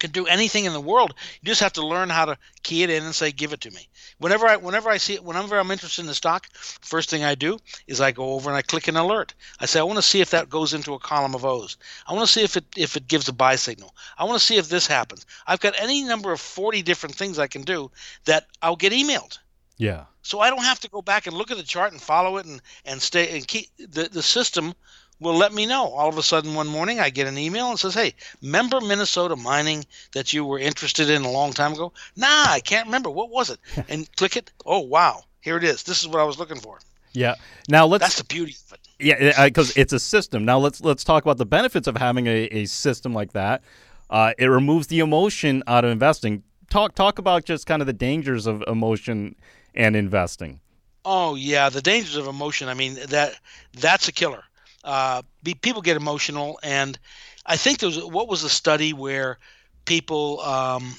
can 0.00 0.10
do 0.10 0.26
anything 0.26 0.64
in 0.64 0.72
the 0.72 0.80
world. 0.80 1.14
You 1.40 1.46
just 1.46 1.60
have 1.60 1.74
to 1.74 1.86
learn 1.86 2.08
how 2.08 2.24
to 2.24 2.38
key 2.62 2.82
it 2.82 2.90
in 2.90 3.04
and 3.04 3.14
say, 3.14 3.30
give 3.30 3.52
it 3.52 3.60
to 3.60 3.70
me. 3.70 3.88
Whenever 4.18 4.46
I 4.48 4.56
whenever 4.56 4.90
I 4.90 4.96
see 4.96 5.14
it, 5.14 5.22
whenever 5.22 5.58
I'm 5.58 5.70
interested 5.70 6.00
in 6.00 6.08
the 6.08 6.14
stock, 6.14 6.48
first 6.52 7.10
thing 7.10 7.22
I 7.22 7.34
do 7.34 7.58
is 7.86 8.00
I 8.00 8.10
go 8.10 8.32
over 8.32 8.50
and 8.50 8.56
I 8.56 8.62
click 8.62 8.88
an 8.88 8.96
alert. 8.96 9.34
I 9.60 9.66
say, 9.66 9.78
I 9.78 9.84
want 9.84 9.98
to 9.98 10.02
see 10.02 10.20
if 10.20 10.30
that 10.30 10.50
goes 10.50 10.74
into 10.74 10.94
a 10.94 10.98
column 10.98 11.34
of 11.34 11.44
O's. 11.44 11.76
I 12.06 12.14
want 12.14 12.26
to 12.26 12.32
see 12.32 12.42
if 12.42 12.56
it 12.56 12.64
if 12.76 12.96
it 12.96 13.06
gives 13.06 13.28
a 13.28 13.32
buy 13.32 13.56
signal. 13.56 13.94
I 14.18 14.24
want 14.24 14.40
to 14.40 14.44
see 14.44 14.56
if 14.56 14.68
this 14.68 14.86
happens. 14.86 15.26
I've 15.46 15.60
got 15.60 15.74
any 15.78 16.02
number 16.02 16.32
of 16.32 16.40
40 16.40 16.82
different 16.82 17.14
things 17.14 17.38
I 17.38 17.46
can 17.46 17.62
do 17.62 17.90
that 18.24 18.46
I'll 18.62 18.76
get 18.76 18.92
emailed 18.92 19.38
Yeah, 19.76 20.04
so 20.22 20.40
I 20.40 20.50
don't 20.50 20.62
have 20.62 20.80
to 20.80 20.90
go 20.90 21.02
back 21.02 21.26
and 21.26 21.36
look 21.36 21.50
at 21.50 21.56
the 21.56 21.62
chart 21.62 21.92
and 21.92 22.00
follow 22.00 22.36
it 22.38 22.46
and, 22.46 22.60
and 22.84 23.00
stay 23.00 23.36
and 23.36 23.46
keep 23.46 23.68
the, 23.78 24.08
the 24.10 24.22
system 24.22 24.74
will 25.20 25.36
let 25.36 25.52
me 25.52 25.66
know. 25.66 25.88
All 25.88 26.08
of 26.08 26.16
a 26.18 26.22
sudden 26.22 26.54
one 26.54 26.66
morning 26.66 26.98
I 26.98 27.10
get 27.10 27.26
an 27.26 27.38
email 27.38 27.68
and 27.70 27.78
says, 27.78 27.94
Hey, 27.94 28.14
remember 28.42 28.80
Minnesota 28.80 29.36
mining 29.36 29.84
that 30.12 30.32
you 30.32 30.44
were 30.44 30.58
interested 30.58 31.10
in 31.10 31.22
a 31.22 31.30
long 31.30 31.52
time 31.52 31.72
ago? 31.74 31.92
Nah, 32.16 32.46
I 32.48 32.60
can't 32.60 32.86
remember. 32.86 33.10
What 33.10 33.30
was 33.30 33.50
it? 33.50 33.58
And 33.88 34.10
click 34.16 34.36
it. 34.36 34.50
Oh 34.64 34.80
wow, 34.80 35.24
here 35.40 35.56
it 35.56 35.64
is. 35.64 35.82
This 35.82 36.00
is 36.00 36.08
what 36.08 36.20
I 36.20 36.24
was 36.24 36.38
looking 36.38 36.58
for. 36.58 36.78
yeah. 37.12 37.34
Now 37.68 37.86
let's 37.86 38.02
That's 38.02 38.16
the 38.18 38.24
beauty 38.24 38.56
of 38.66 38.72
it. 38.74 38.80
Yeah, 38.98 39.44
because 39.46 39.74
it's 39.76 39.92
a 39.94 39.98
system. 40.00 40.44
Now 40.44 40.58
let's 40.58 40.80
let's 40.82 41.04
talk 41.04 41.22
about 41.24 41.38
the 41.38 41.46
benefits 41.46 41.86
of 41.86 41.96
having 41.96 42.26
a, 42.26 42.44
a 42.46 42.64
system 42.66 43.14
like 43.14 43.32
that. 43.32 43.62
Uh, 44.10 44.32
it 44.38 44.46
removes 44.46 44.88
the 44.88 44.98
emotion 45.00 45.62
out 45.66 45.84
of 45.84 45.90
investing. 45.90 46.42
Talk 46.68 46.94
talk 46.94 47.18
about 47.18 47.44
just 47.44 47.66
kind 47.66 47.80
of 47.82 47.86
the 47.86 47.92
dangers 47.94 48.46
of 48.46 48.62
emotion 48.66 49.36
and 49.74 49.96
investing. 49.96 50.60
Oh 51.04 51.34
yeah, 51.34 51.68
the 51.70 51.80
dangers 51.82 52.16
of 52.16 52.26
emotion. 52.26 52.68
I 52.68 52.74
mean 52.74 52.94
that 53.08 53.34
that's 53.78 54.08
a 54.08 54.12
killer. 54.12 54.44
Uh, 54.84 55.22
be, 55.42 55.54
people 55.54 55.82
get 55.82 55.96
emotional, 55.96 56.58
and 56.62 56.98
I 57.46 57.56
think 57.56 57.78
there 57.78 57.88
was 57.88 58.02
what 58.04 58.28
was 58.28 58.42
the 58.42 58.48
study 58.48 58.92
where 58.92 59.38
people 59.84 60.40
um, 60.40 60.94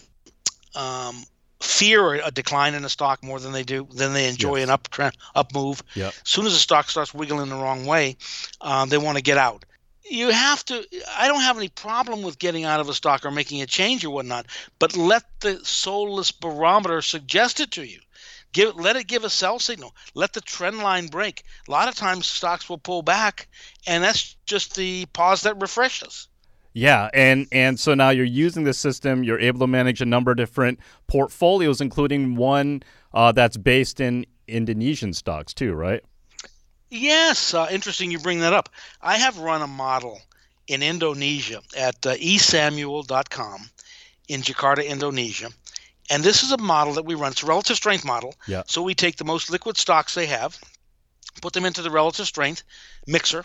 um, 0.75 1.23
fear 1.59 2.15
a 2.15 2.31
decline 2.31 2.73
in 2.73 2.83
a 2.85 2.89
stock 2.89 3.23
more 3.23 3.39
than 3.39 3.51
they 3.51 3.63
do 3.63 3.87
than 3.93 4.13
they 4.13 4.27
enjoy 4.27 4.57
Yes. 4.57 4.63
an 4.65 4.69
up 4.71 4.89
trend, 4.89 5.15
up 5.35 5.53
move. 5.53 5.83
Yep. 5.95 6.13
As 6.25 6.29
soon 6.29 6.45
as 6.45 6.53
the 6.53 6.59
stock 6.59 6.89
starts 6.89 7.13
wiggling 7.13 7.49
the 7.49 7.55
wrong 7.55 7.85
way, 7.85 8.17
um, 8.61 8.89
they 8.89 8.97
want 8.97 9.17
to 9.17 9.23
get 9.23 9.37
out. 9.37 9.65
you 10.09 10.29
have 10.31 10.65
to 10.65 10.83
i 11.17 11.27
don't 11.27 11.41
have 11.41 11.57
any 11.57 11.69
problem 11.69 12.21
with 12.23 12.37
getting 12.39 12.65
out 12.65 12.79
of 12.81 12.89
a 12.89 12.93
stock 12.93 13.23
or 13.25 13.31
making 13.31 13.61
a 13.61 13.65
change 13.67 14.03
or 14.03 14.09
whatnot 14.09 14.45
but 14.79 14.97
let 14.97 15.23
the 15.41 15.53
soulless 15.63 16.31
barometer 16.31 17.01
suggest 17.01 17.59
it 17.59 17.69
to 17.71 17.83
you 17.85 17.99
give 18.53 18.75
let 18.75 18.95
it 18.95 19.07
give 19.07 19.23
a 19.23 19.29
sell 19.29 19.59
signal 19.59 19.95
let 20.13 20.33
the 20.33 20.41
trend 20.41 20.79
line 20.79 21.07
break 21.07 21.43
a 21.67 21.71
lot 21.71 21.87
of 21.87 21.95
times 21.95 22.27
stocks 22.27 22.69
will 22.69 22.77
pull 22.77 23.01
back 23.01 23.47
and 23.87 24.03
that's 24.03 24.35
just 24.45 24.75
the 24.75 25.05
pause 25.13 25.41
that 25.41 25.59
refreshes 25.61 26.27
yeah, 26.73 27.09
and 27.13 27.47
and 27.51 27.79
so 27.79 27.93
now 27.95 28.11
you're 28.11 28.23
using 28.23 28.63
the 28.63 28.73
system. 28.73 29.23
You're 29.23 29.39
able 29.39 29.59
to 29.59 29.67
manage 29.67 30.01
a 30.01 30.05
number 30.05 30.31
of 30.31 30.37
different 30.37 30.79
portfolios, 31.07 31.81
including 31.81 32.35
one 32.35 32.83
uh, 33.13 33.33
that's 33.33 33.57
based 33.57 33.99
in 33.99 34.25
Indonesian 34.47 35.13
stocks 35.13 35.53
too, 35.53 35.73
right? 35.73 36.01
Yes, 36.89 37.53
uh, 37.53 37.67
interesting 37.71 38.11
you 38.11 38.19
bring 38.19 38.39
that 38.39 38.53
up. 38.53 38.69
I 39.01 39.17
have 39.17 39.37
run 39.37 39.61
a 39.61 39.67
model 39.67 40.19
in 40.67 40.81
Indonesia 40.81 41.61
at 41.77 42.05
uh, 42.05 42.15
esamuel.com 42.15 43.69
in 44.29 44.41
Jakarta, 44.41 44.87
Indonesia. 44.87 45.49
And 46.11 46.23
this 46.23 46.43
is 46.43 46.51
a 46.51 46.57
model 46.57 46.93
that 46.95 47.05
we 47.05 47.15
run. 47.15 47.31
It's 47.31 47.41
a 47.41 47.47
relative 47.47 47.77
strength 47.77 48.05
model. 48.05 48.35
Yeah. 48.47 48.63
So 48.67 48.83
we 48.83 48.93
take 48.93 49.15
the 49.15 49.23
most 49.23 49.49
liquid 49.49 49.77
stocks 49.77 50.13
they 50.13 50.27
have, 50.27 50.59
put 51.41 51.53
them 51.53 51.65
into 51.65 51.81
the 51.81 51.89
relative 51.89 52.27
strength 52.27 52.63
mixer, 53.07 53.43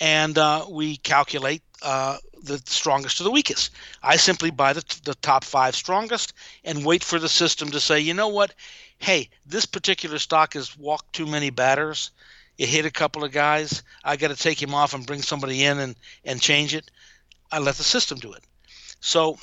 and 0.00 0.36
uh, 0.36 0.66
we 0.68 0.96
calculate 0.96 1.62
uh, 1.82 2.16
the 2.42 2.60
strongest 2.64 3.18
to 3.18 3.22
the 3.22 3.30
weakest. 3.30 3.70
I 4.02 4.16
simply 4.16 4.50
buy 4.50 4.72
the, 4.72 4.84
the 5.04 5.14
top 5.14 5.44
five 5.44 5.76
strongest 5.76 6.32
and 6.64 6.84
wait 6.84 7.04
for 7.04 7.18
the 7.18 7.28
system 7.28 7.70
to 7.70 7.80
say, 7.80 8.00
you 8.00 8.14
know 8.14 8.28
what? 8.28 8.54
Hey, 8.98 9.30
this 9.46 9.66
particular 9.66 10.18
stock 10.18 10.54
has 10.54 10.76
walked 10.76 11.12
too 11.12 11.26
many 11.26 11.50
batters 11.50 12.10
it 12.60 12.68
hit 12.68 12.84
a 12.84 12.90
couple 12.90 13.24
of 13.24 13.32
guys. 13.32 13.82
I 14.04 14.16
got 14.16 14.28
to 14.28 14.36
take 14.36 14.60
him 14.60 14.74
off 14.74 14.92
and 14.92 15.06
bring 15.06 15.22
somebody 15.22 15.64
in 15.64 15.78
and, 15.78 15.96
and 16.26 16.42
change 16.42 16.74
it. 16.74 16.90
I 17.50 17.58
let 17.58 17.76
the 17.76 17.82
system 17.82 18.18
do 18.18 18.34
it. 18.34 18.44
So 19.00 19.38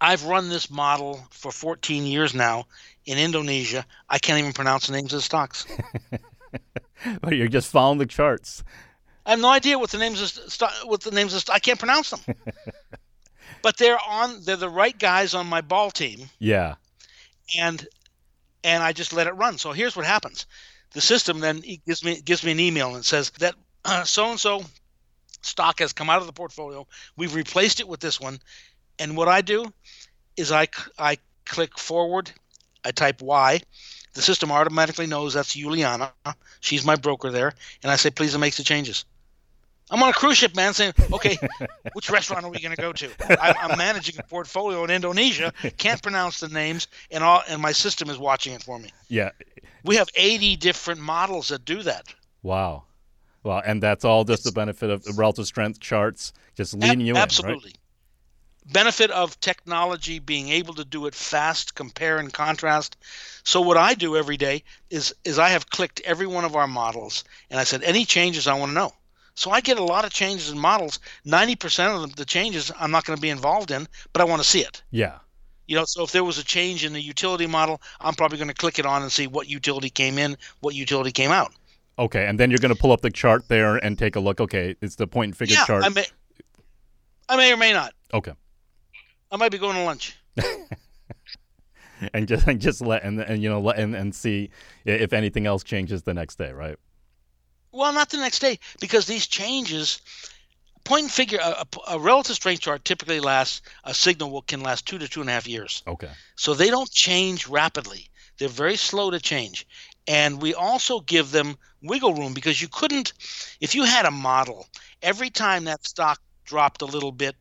I've 0.00 0.24
run 0.24 0.48
this 0.48 0.70
model 0.70 1.20
for 1.30 1.52
14 1.52 2.06
years 2.06 2.34
now 2.34 2.66
in 3.04 3.18
Indonesia. 3.18 3.84
I 4.08 4.18
can't 4.18 4.38
even 4.38 4.52
pronounce 4.52 4.86
the 4.86 4.92
names 4.92 5.12
of 5.12 5.18
the 5.18 5.22
stocks. 5.22 5.66
but 7.20 7.36
you're 7.36 7.48
just 7.48 7.70
following 7.70 7.98
the 7.98 8.06
charts. 8.06 8.64
I 9.26 9.30
have 9.30 9.40
no 9.40 9.48
idea 9.48 9.78
what 9.78 9.90
the 9.90 9.98
names 9.98 10.20
of 10.22 10.28
st- 10.30 10.70
what 10.84 11.02
the 11.02 11.10
names 11.10 11.34
of 11.34 11.40
st- 11.40 11.54
I 11.54 11.58
can't 11.58 11.78
pronounce 11.78 12.10
them. 12.10 12.20
but 13.62 13.76
they're 13.76 13.98
on 14.08 14.42
they're 14.44 14.56
the 14.56 14.70
right 14.70 14.98
guys 14.98 15.34
on 15.34 15.46
my 15.46 15.60
ball 15.60 15.90
team. 15.90 16.30
Yeah. 16.38 16.76
And 17.58 17.86
and 18.64 18.82
I 18.82 18.92
just 18.92 19.12
let 19.12 19.26
it 19.26 19.32
run. 19.32 19.58
So 19.58 19.72
here's 19.72 19.96
what 19.96 20.06
happens 20.06 20.46
the 20.92 21.00
system 21.00 21.40
then 21.40 21.62
gives 21.86 22.04
me 22.04 22.20
gives 22.22 22.42
me 22.42 22.52
an 22.52 22.60
email 22.60 22.94
and 22.94 23.04
says 23.04 23.30
that 23.38 23.54
so 24.04 24.30
and 24.30 24.40
so 24.40 24.64
stock 25.42 25.78
has 25.80 25.92
come 25.92 26.10
out 26.10 26.20
of 26.20 26.26
the 26.26 26.32
portfolio. 26.32 26.86
We've 27.16 27.34
replaced 27.34 27.80
it 27.80 27.88
with 27.88 28.00
this 28.00 28.20
one, 28.20 28.40
and 29.00 29.16
what 29.16 29.28
I 29.28 29.40
do 29.40 29.72
is 30.36 30.52
I 30.52 30.68
I 30.98 31.18
click 31.44 31.78
forward, 31.78 32.30
I 32.84 32.92
type 32.92 33.20
Y. 33.20 33.60
The 34.14 34.22
system 34.22 34.50
automatically 34.50 35.06
knows 35.06 35.34
that's 35.34 35.54
Juliana. 35.54 36.12
She's 36.60 36.84
my 36.84 36.96
broker 36.96 37.30
there, 37.30 37.52
and 37.82 37.90
I 37.90 37.96
say, 37.96 38.10
please 38.10 38.36
make 38.36 38.54
the 38.54 38.64
changes. 38.64 39.04
I'm 39.90 40.02
on 40.02 40.10
a 40.10 40.12
cruise 40.12 40.36
ship, 40.36 40.54
man, 40.54 40.72
saying, 40.72 40.92
okay, 41.12 41.36
which 41.94 42.10
restaurant 42.10 42.44
are 42.44 42.50
we 42.50 42.60
going 42.60 42.74
to 42.74 42.80
go 42.80 42.92
to? 42.92 43.10
I, 43.42 43.54
am 43.70 43.76
managing 43.76 44.18
a 44.18 44.22
portfolio 44.22 44.84
in 44.84 44.90
Indonesia, 44.90 45.52
can't 45.78 46.00
pronounce 46.00 46.40
the 46.40 46.48
names, 46.48 46.86
and 47.10 47.24
all, 47.24 47.42
and 47.48 47.60
my 47.60 47.72
system 47.72 48.08
is 48.08 48.18
watching 48.18 48.52
it 48.52 48.62
for 48.62 48.78
me. 48.78 48.90
Yeah, 49.08 49.30
we 49.84 49.96
have 49.96 50.08
80 50.14 50.56
different 50.56 51.00
models 51.00 51.48
that 51.48 51.64
do 51.64 51.82
that. 51.82 52.06
Wow. 52.42 52.84
Well, 53.42 53.62
and 53.64 53.82
that's 53.82 54.04
all 54.04 54.24
just 54.24 54.40
it's, 54.40 54.50
the 54.50 54.52
benefit 54.52 54.90
of 54.90 55.18
relative 55.18 55.46
strength 55.46 55.80
charts, 55.80 56.32
just 56.54 56.74
leading 56.74 57.00
ab- 57.00 57.06
you 57.06 57.16
absolutely. 57.16 57.16
in. 57.16 57.16
Absolutely. 57.16 57.70
Right? 57.70 57.79
Benefit 58.66 59.10
of 59.10 59.38
technology 59.40 60.18
being 60.18 60.48
able 60.50 60.74
to 60.74 60.84
do 60.84 61.06
it 61.06 61.14
fast, 61.14 61.74
compare 61.74 62.18
and 62.18 62.32
contrast. 62.32 62.96
So 63.42 63.60
what 63.60 63.76
I 63.76 63.94
do 63.94 64.16
every 64.16 64.36
day 64.36 64.62
is 64.90 65.14
is 65.24 65.38
I 65.38 65.48
have 65.48 65.70
clicked 65.70 66.00
every 66.04 66.26
one 66.26 66.44
of 66.44 66.54
our 66.54 66.68
models 66.68 67.24
and 67.50 67.58
I 67.58 67.64
said 67.64 67.82
any 67.82 68.04
changes 68.04 68.46
I 68.46 68.54
want 68.54 68.70
to 68.70 68.74
know. 68.74 68.92
So 69.34 69.50
I 69.50 69.60
get 69.60 69.78
a 69.78 69.84
lot 69.84 70.04
of 70.04 70.12
changes 70.12 70.50
in 70.50 70.58
models. 70.58 71.00
90% 71.26 72.04
of 72.04 72.16
the 72.16 72.24
changes 72.24 72.70
I'm 72.78 72.90
not 72.90 73.04
going 73.04 73.16
to 73.16 73.22
be 73.22 73.30
involved 73.30 73.70
in, 73.70 73.88
but 74.12 74.20
I 74.20 74.24
want 74.24 74.42
to 74.42 74.48
see 74.48 74.60
it. 74.60 74.82
Yeah. 74.90 75.18
You 75.66 75.76
know, 75.76 75.84
so 75.86 76.02
if 76.02 76.12
there 76.12 76.24
was 76.24 76.36
a 76.36 76.44
change 76.44 76.84
in 76.84 76.92
the 76.92 77.00
utility 77.00 77.46
model, 77.46 77.80
I'm 78.00 78.14
probably 78.14 78.38
going 78.38 78.48
to 78.48 78.54
click 78.54 78.78
it 78.78 78.86
on 78.86 79.02
and 79.02 79.10
see 79.10 79.26
what 79.26 79.48
utility 79.48 79.88
came 79.88 80.18
in, 80.18 80.36
what 80.60 80.74
utility 80.74 81.12
came 81.12 81.30
out. 81.30 81.52
Okay, 81.98 82.26
and 82.26 82.40
then 82.40 82.50
you're 82.50 82.58
going 82.58 82.74
to 82.74 82.80
pull 82.80 82.92
up 82.92 83.02
the 83.02 83.10
chart 83.10 83.46
there 83.48 83.76
and 83.76 83.98
take 83.98 84.16
a 84.16 84.20
look. 84.20 84.40
Okay, 84.40 84.74
it's 84.80 84.96
the 84.96 85.06
point 85.06 85.28
and 85.28 85.36
figure 85.36 85.56
yeah, 85.56 85.66
chart. 85.66 85.84
I 85.84 85.90
may, 85.90 86.06
I 87.28 87.36
may 87.36 87.52
or 87.52 87.56
may 87.56 87.72
not. 87.72 87.94
Okay. 88.12 88.32
I 89.30 89.36
might 89.36 89.52
be 89.52 89.58
going 89.58 89.76
to 89.76 89.84
lunch. 89.84 90.16
and 92.12 92.26
just 92.26 92.46
and 92.46 92.60
just 92.60 92.80
let 92.80 93.02
and, 93.02 93.20
and 93.20 93.42
you 93.42 93.48
know 93.48 93.60
let 93.60 93.78
and, 93.78 93.94
and 93.94 94.14
see 94.14 94.50
if 94.84 95.12
anything 95.12 95.46
else 95.46 95.62
changes 95.62 96.02
the 96.02 96.14
next 96.14 96.36
day, 96.36 96.52
right? 96.52 96.76
Well, 97.72 97.92
not 97.92 98.10
the 98.10 98.16
next 98.16 98.40
day 98.40 98.58
because 98.80 99.06
these 99.06 99.26
changes 99.26 100.00
point 100.84 101.02
and 101.02 101.12
figure 101.12 101.38
a, 101.42 101.66
a, 101.88 101.98
relative 101.98 102.36
strength 102.36 102.62
chart 102.62 102.84
typically 102.84 103.20
lasts 103.20 103.62
a 103.84 103.94
signal 103.94 104.30
will, 104.30 104.42
can 104.42 104.60
last 104.60 104.86
two 104.86 104.98
to 104.98 105.08
two 105.08 105.20
and 105.20 105.28
a 105.28 105.32
half 105.32 105.46
years 105.46 105.82
okay 105.86 106.10
so 106.36 106.54
they 106.54 106.70
don't 106.70 106.90
change 106.90 107.46
rapidly 107.46 108.08
they're 108.38 108.48
very 108.48 108.76
slow 108.76 109.10
to 109.10 109.20
change 109.20 109.66
and 110.08 110.40
we 110.40 110.54
also 110.54 111.00
give 111.00 111.30
them 111.30 111.56
wiggle 111.82 112.14
room 112.14 112.32
because 112.32 112.60
you 112.60 112.68
couldn't 112.68 113.12
if 113.60 113.74
you 113.74 113.84
had 113.84 114.06
a 114.06 114.10
model 114.10 114.66
every 115.02 115.30
time 115.30 115.64
that 115.64 115.86
stock 115.86 116.18
dropped 116.44 116.82
a 116.82 116.86
little 116.86 117.12
bit 117.12 117.36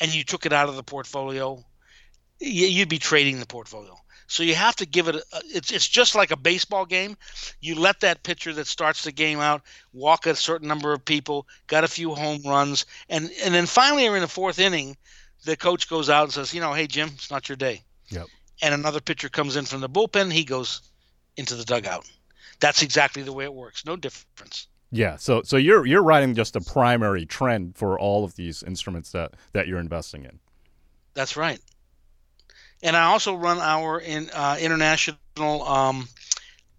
and 0.00 0.14
you 0.14 0.24
took 0.24 0.46
it 0.46 0.52
out 0.52 0.68
of 0.68 0.76
the 0.76 0.82
portfolio 0.82 1.62
you'd 2.38 2.88
be 2.88 2.98
trading 2.98 3.38
the 3.38 3.46
portfolio 3.46 3.94
so 4.30 4.44
you 4.44 4.54
have 4.54 4.76
to 4.76 4.86
give 4.86 5.08
it. 5.08 5.16
A, 5.16 5.22
it's 5.46 5.72
it's 5.72 5.88
just 5.88 6.14
like 6.14 6.30
a 6.30 6.36
baseball 6.36 6.86
game. 6.86 7.16
You 7.60 7.74
let 7.74 7.98
that 8.00 8.22
pitcher 8.22 8.52
that 8.52 8.68
starts 8.68 9.02
the 9.02 9.10
game 9.10 9.40
out 9.40 9.62
walk 9.92 10.24
a 10.26 10.36
certain 10.36 10.68
number 10.68 10.92
of 10.92 11.04
people, 11.04 11.48
got 11.66 11.82
a 11.82 11.88
few 11.88 12.14
home 12.14 12.42
runs, 12.46 12.86
and 13.08 13.28
and 13.42 13.52
then 13.52 13.66
finally, 13.66 14.06
in 14.06 14.20
the 14.20 14.28
fourth 14.28 14.60
inning, 14.60 14.96
the 15.44 15.56
coach 15.56 15.88
goes 15.88 16.08
out 16.08 16.22
and 16.22 16.32
says, 16.32 16.54
you 16.54 16.60
know, 16.60 16.72
hey 16.72 16.86
Jim, 16.86 17.10
it's 17.12 17.32
not 17.32 17.48
your 17.48 17.56
day. 17.56 17.82
Yep. 18.10 18.28
And 18.62 18.72
another 18.72 19.00
pitcher 19.00 19.28
comes 19.28 19.56
in 19.56 19.64
from 19.64 19.80
the 19.80 19.88
bullpen. 19.88 20.32
He 20.32 20.44
goes 20.44 20.80
into 21.36 21.56
the 21.56 21.64
dugout. 21.64 22.08
That's 22.60 22.82
exactly 22.82 23.22
the 23.22 23.32
way 23.32 23.44
it 23.44 23.54
works. 23.54 23.84
No 23.84 23.96
difference. 23.96 24.68
Yeah, 24.90 25.16
so 25.16 25.42
so 25.42 25.56
you're 25.56 25.86
you're 25.86 26.02
writing 26.02 26.34
just 26.34 26.56
a 26.56 26.60
primary 26.60 27.24
trend 27.24 27.76
for 27.76 27.98
all 27.98 28.24
of 28.24 28.34
these 28.36 28.62
instruments 28.62 29.12
that 29.12 29.34
that 29.52 29.68
you're 29.68 29.78
investing 29.78 30.24
in. 30.24 30.40
That's 31.14 31.36
right 31.36 31.60
and 32.82 32.96
I 32.96 33.04
also 33.04 33.34
run 33.34 33.58
our 33.58 34.00
in, 34.00 34.30
uh, 34.30 34.56
international 34.60 35.62
um, 35.62 36.08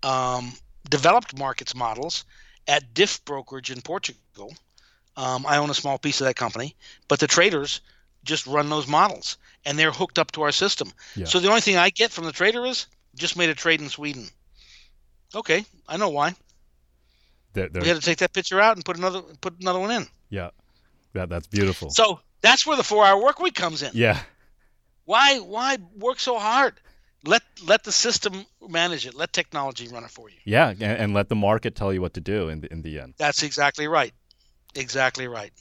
um, 0.03 0.53
developed 0.89 1.37
markets 1.37 1.75
models 1.75 2.25
at 2.67 2.93
DIF 2.93 3.23
Brokerage 3.25 3.71
in 3.71 3.81
Portugal. 3.81 4.53
Um, 5.17 5.45
I 5.45 5.57
own 5.57 5.69
a 5.69 5.73
small 5.73 5.97
piece 5.97 6.21
of 6.21 6.27
that 6.27 6.35
company, 6.35 6.75
but 7.07 7.19
the 7.19 7.27
traders 7.27 7.81
just 8.23 8.47
run 8.47 8.69
those 8.69 8.87
models, 8.87 9.37
and 9.65 9.77
they're 9.77 9.91
hooked 9.91 10.19
up 10.19 10.31
to 10.31 10.43
our 10.43 10.51
system. 10.51 10.91
Yeah. 11.15 11.25
So 11.25 11.39
the 11.39 11.49
only 11.49 11.61
thing 11.61 11.77
I 11.77 11.89
get 11.89 12.11
from 12.11 12.25
the 12.25 12.31
trader 12.31 12.65
is 12.65 12.87
just 13.15 13.35
made 13.35 13.49
a 13.49 13.55
trade 13.55 13.81
in 13.81 13.89
Sweden. 13.89 14.27
Okay, 15.35 15.65
I 15.87 15.97
know 15.97 16.09
why. 16.09 16.35
They're, 17.53 17.69
they're... 17.69 17.81
We 17.81 17.87
had 17.87 17.97
to 17.97 18.03
take 18.03 18.19
that 18.19 18.33
picture 18.33 18.59
out 18.59 18.75
and 18.75 18.85
put 18.85 18.97
another 18.97 19.21
put 19.41 19.59
another 19.59 19.79
one 19.79 19.91
in. 19.91 20.07
Yeah, 20.29 20.49
that 21.13 21.29
that's 21.29 21.47
beautiful. 21.47 21.89
So 21.89 22.19
that's 22.41 22.65
where 22.65 22.77
the 22.77 22.83
four-hour 22.83 23.21
work 23.21 23.39
week 23.39 23.55
comes 23.55 23.83
in. 23.83 23.91
Yeah, 23.93 24.19
why 25.05 25.39
why 25.39 25.77
work 25.97 26.19
so 26.19 26.39
hard? 26.39 26.75
Let 27.25 27.43
let 27.65 27.83
the 27.83 27.91
system 27.91 28.45
manage 28.67 29.05
it. 29.05 29.13
Let 29.13 29.33
technology 29.33 29.87
run 29.87 30.03
it 30.03 30.11
for 30.11 30.29
you. 30.29 30.37
Yeah, 30.43 30.69
and, 30.69 30.81
and 30.81 31.13
let 31.13 31.29
the 31.29 31.35
market 31.35 31.75
tell 31.75 31.93
you 31.93 32.01
what 32.01 32.13
to 32.15 32.21
do 32.21 32.49
in 32.49 32.61
the, 32.61 32.71
in 32.71 32.81
the 32.81 32.99
end. 32.99 33.13
That's 33.17 33.43
exactly 33.43 33.87
right. 33.87 34.13
Exactly 34.75 35.27
right. 35.27 35.51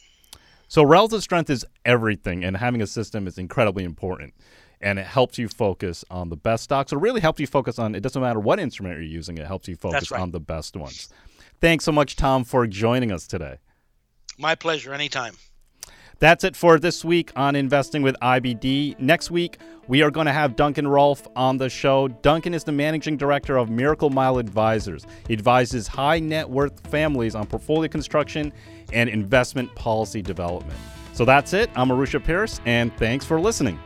So 0.69 0.85
relative 0.85 1.23
strength 1.23 1.51
is 1.51 1.67
everything, 1.85 2.45
and 2.45 2.57
having 2.57 2.81
a 2.81 2.87
system 2.87 3.27
is 3.27 3.39
incredibly 3.39 3.85
important. 3.85 4.35
And 4.83 4.99
it 4.99 5.05
helps 5.05 5.37
you 5.37 5.47
focus 5.47 6.07
on 6.11 6.31
the 6.31 6.37
best 6.37 6.65
stocks. 6.65 6.91
It 6.91 6.97
really 6.97 7.21
helps 7.21 7.39
you 7.39 7.47
focus 7.47 7.79
on. 7.79 7.95
It 7.95 8.01
doesn't 8.01 8.23
matter 8.23 8.41
what 8.41 8.59
instrument 8.59 8.95
you're 8.95 9.05
using. 9.05 9.37
It 9.37 9.47
helps 9.47 9.69
you 9.69 9.77
focus 9.77 10.11
right. 10.11 10.19
on 10.19 10.31
the 10.31 10.41
best 10.41 10.75
ones. 10.75 11.11
Thanks 11.61 11.85
so 11.85 11.93
much, 11.93 12.17
Tom, 12.17 12.45
for 12.45 12.67
joining 12.67 13.13
us 13.13 13.27
today. 13.27 13.59
My 14.39 14.55
pleasure. 14.55 14.95
Anytime. 14.95 15.37
That's 16.19 16.45
it 16.45 16.55
for 16.55 16.79
this 16.79 17.03
week 17.05 17.33
on 17.35 17.57
Investing 17.57 18.03
with 18.03 18.15
IBD. 18.21 18.99
Next 18.99 19.31
week, 19.31 19.59
we 19.89 20.03
are 20.03 20.11
going 20.11 20.27
to 20.27 20.33
have 20.33 20.55
Duncan 20.55 20.87
Rolfe 20.87 21.27
on 21.35 21.57
the 21.57 21.71
show. 21.71 22.09
Duncan 22.09 22.53
is 22.53 22.65
the 22.65 22.73
managing 22.73 23.17
director 23.17 23.57
of 23.57 23.71
Miracle 23.71 24.11
Mile 24.11 24.37
Advisors. 24.39 25.07
He 25.27 25.35
advises 25.35 25.87
high 25.87 26.19
net 26.19 26.49
worth 26.49 26.87
families 26.89 27.35
on 27.35 27.47
portfolio 27.47 27.89
construction 27.89 28.53
and 28.93 29.09
investment 29.09 29.75
policy 29.75 30.21
development. 30.21 30.79
So 31.15 31.25
that's 31.25 31.55
it. 31.55 31.71
I'm 31.75 31.89
Arusha 31.89 32.23
Pierce, 32.23 32.61
and 32.67 32.95
thanks 32.99 33.25
for 33.25 33.41
listening. 33.41 33.79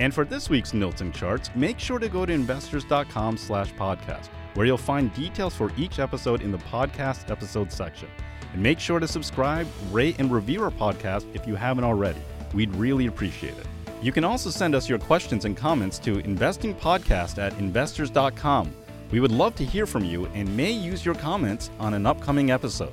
And 0.00 0.12
for 0.12 0.24
this 0.24 0.50
week's 0.50 0.72
Nilton 0.72 1.12
charts, 1.14 1.50
make 1.54 1.78
sure 1.78 1.98
to 1.98 2.08
go 2.08 2.26
to 2.26 2.32
investors.com 2.32 3.36
slash 3.36 3.72
podcast 3.74 4.28
where 4.54 4.66
you'll 4.66 4.78
find 4.78 5.12
details 5.14 5.54
for 5.54 5.70
each 5.76 5.98
episode 5.98 6.42
in 6.42 6.52
the 6.52 6.58
podcast 6.58 7.30
episode 7.30 7.70
section. 7.72 8.08
And 8.52 8.62
make 8.62 8.80
sure 8.80 9.00
to 9.00 9.08
subscribe, 9.08 9.66
rate, 9.90 10.16
and 10.18 10.30
review 10.30 10.62
our 10.62 10.70
podcast 10.70 11.26
if 11.34 11.46
you 11.46 11.54
haven't 11.54 11.84
already. 11.84 12.20
We'd 12.52 12.74
really 12.74 13.06
appreciate 13.06 13.56
it. 13.56 13.66
You 14.02 14.12
can 14.12 14.24
also 14.24 14.50
send 14.50 14.74
us 14.74 14.88
your 14.88 14.98
questions 14.98 15.44
and 15.44 15.56
comments 15.56 15.98
to 16.00 16.16
investingpodcast 16.16 17.38
at 17.38 17.56
investors.com. 17.58 18.72
We 19.10 19.20
would 19.20 19.32
love 19.32 19.54
to 19.56 19.64
hear 19.64 19.86
from 19.86 20.04
you 20.04 20.26
and 20.34 20.56
may 20.56 20.70
use 20.70 21.04
your 21.04 21.14
comments 21.14 21.70
on 21.78 21.94
an 21.94 22.06
upcoming 22.06 22.50
episode. 22.50 22.92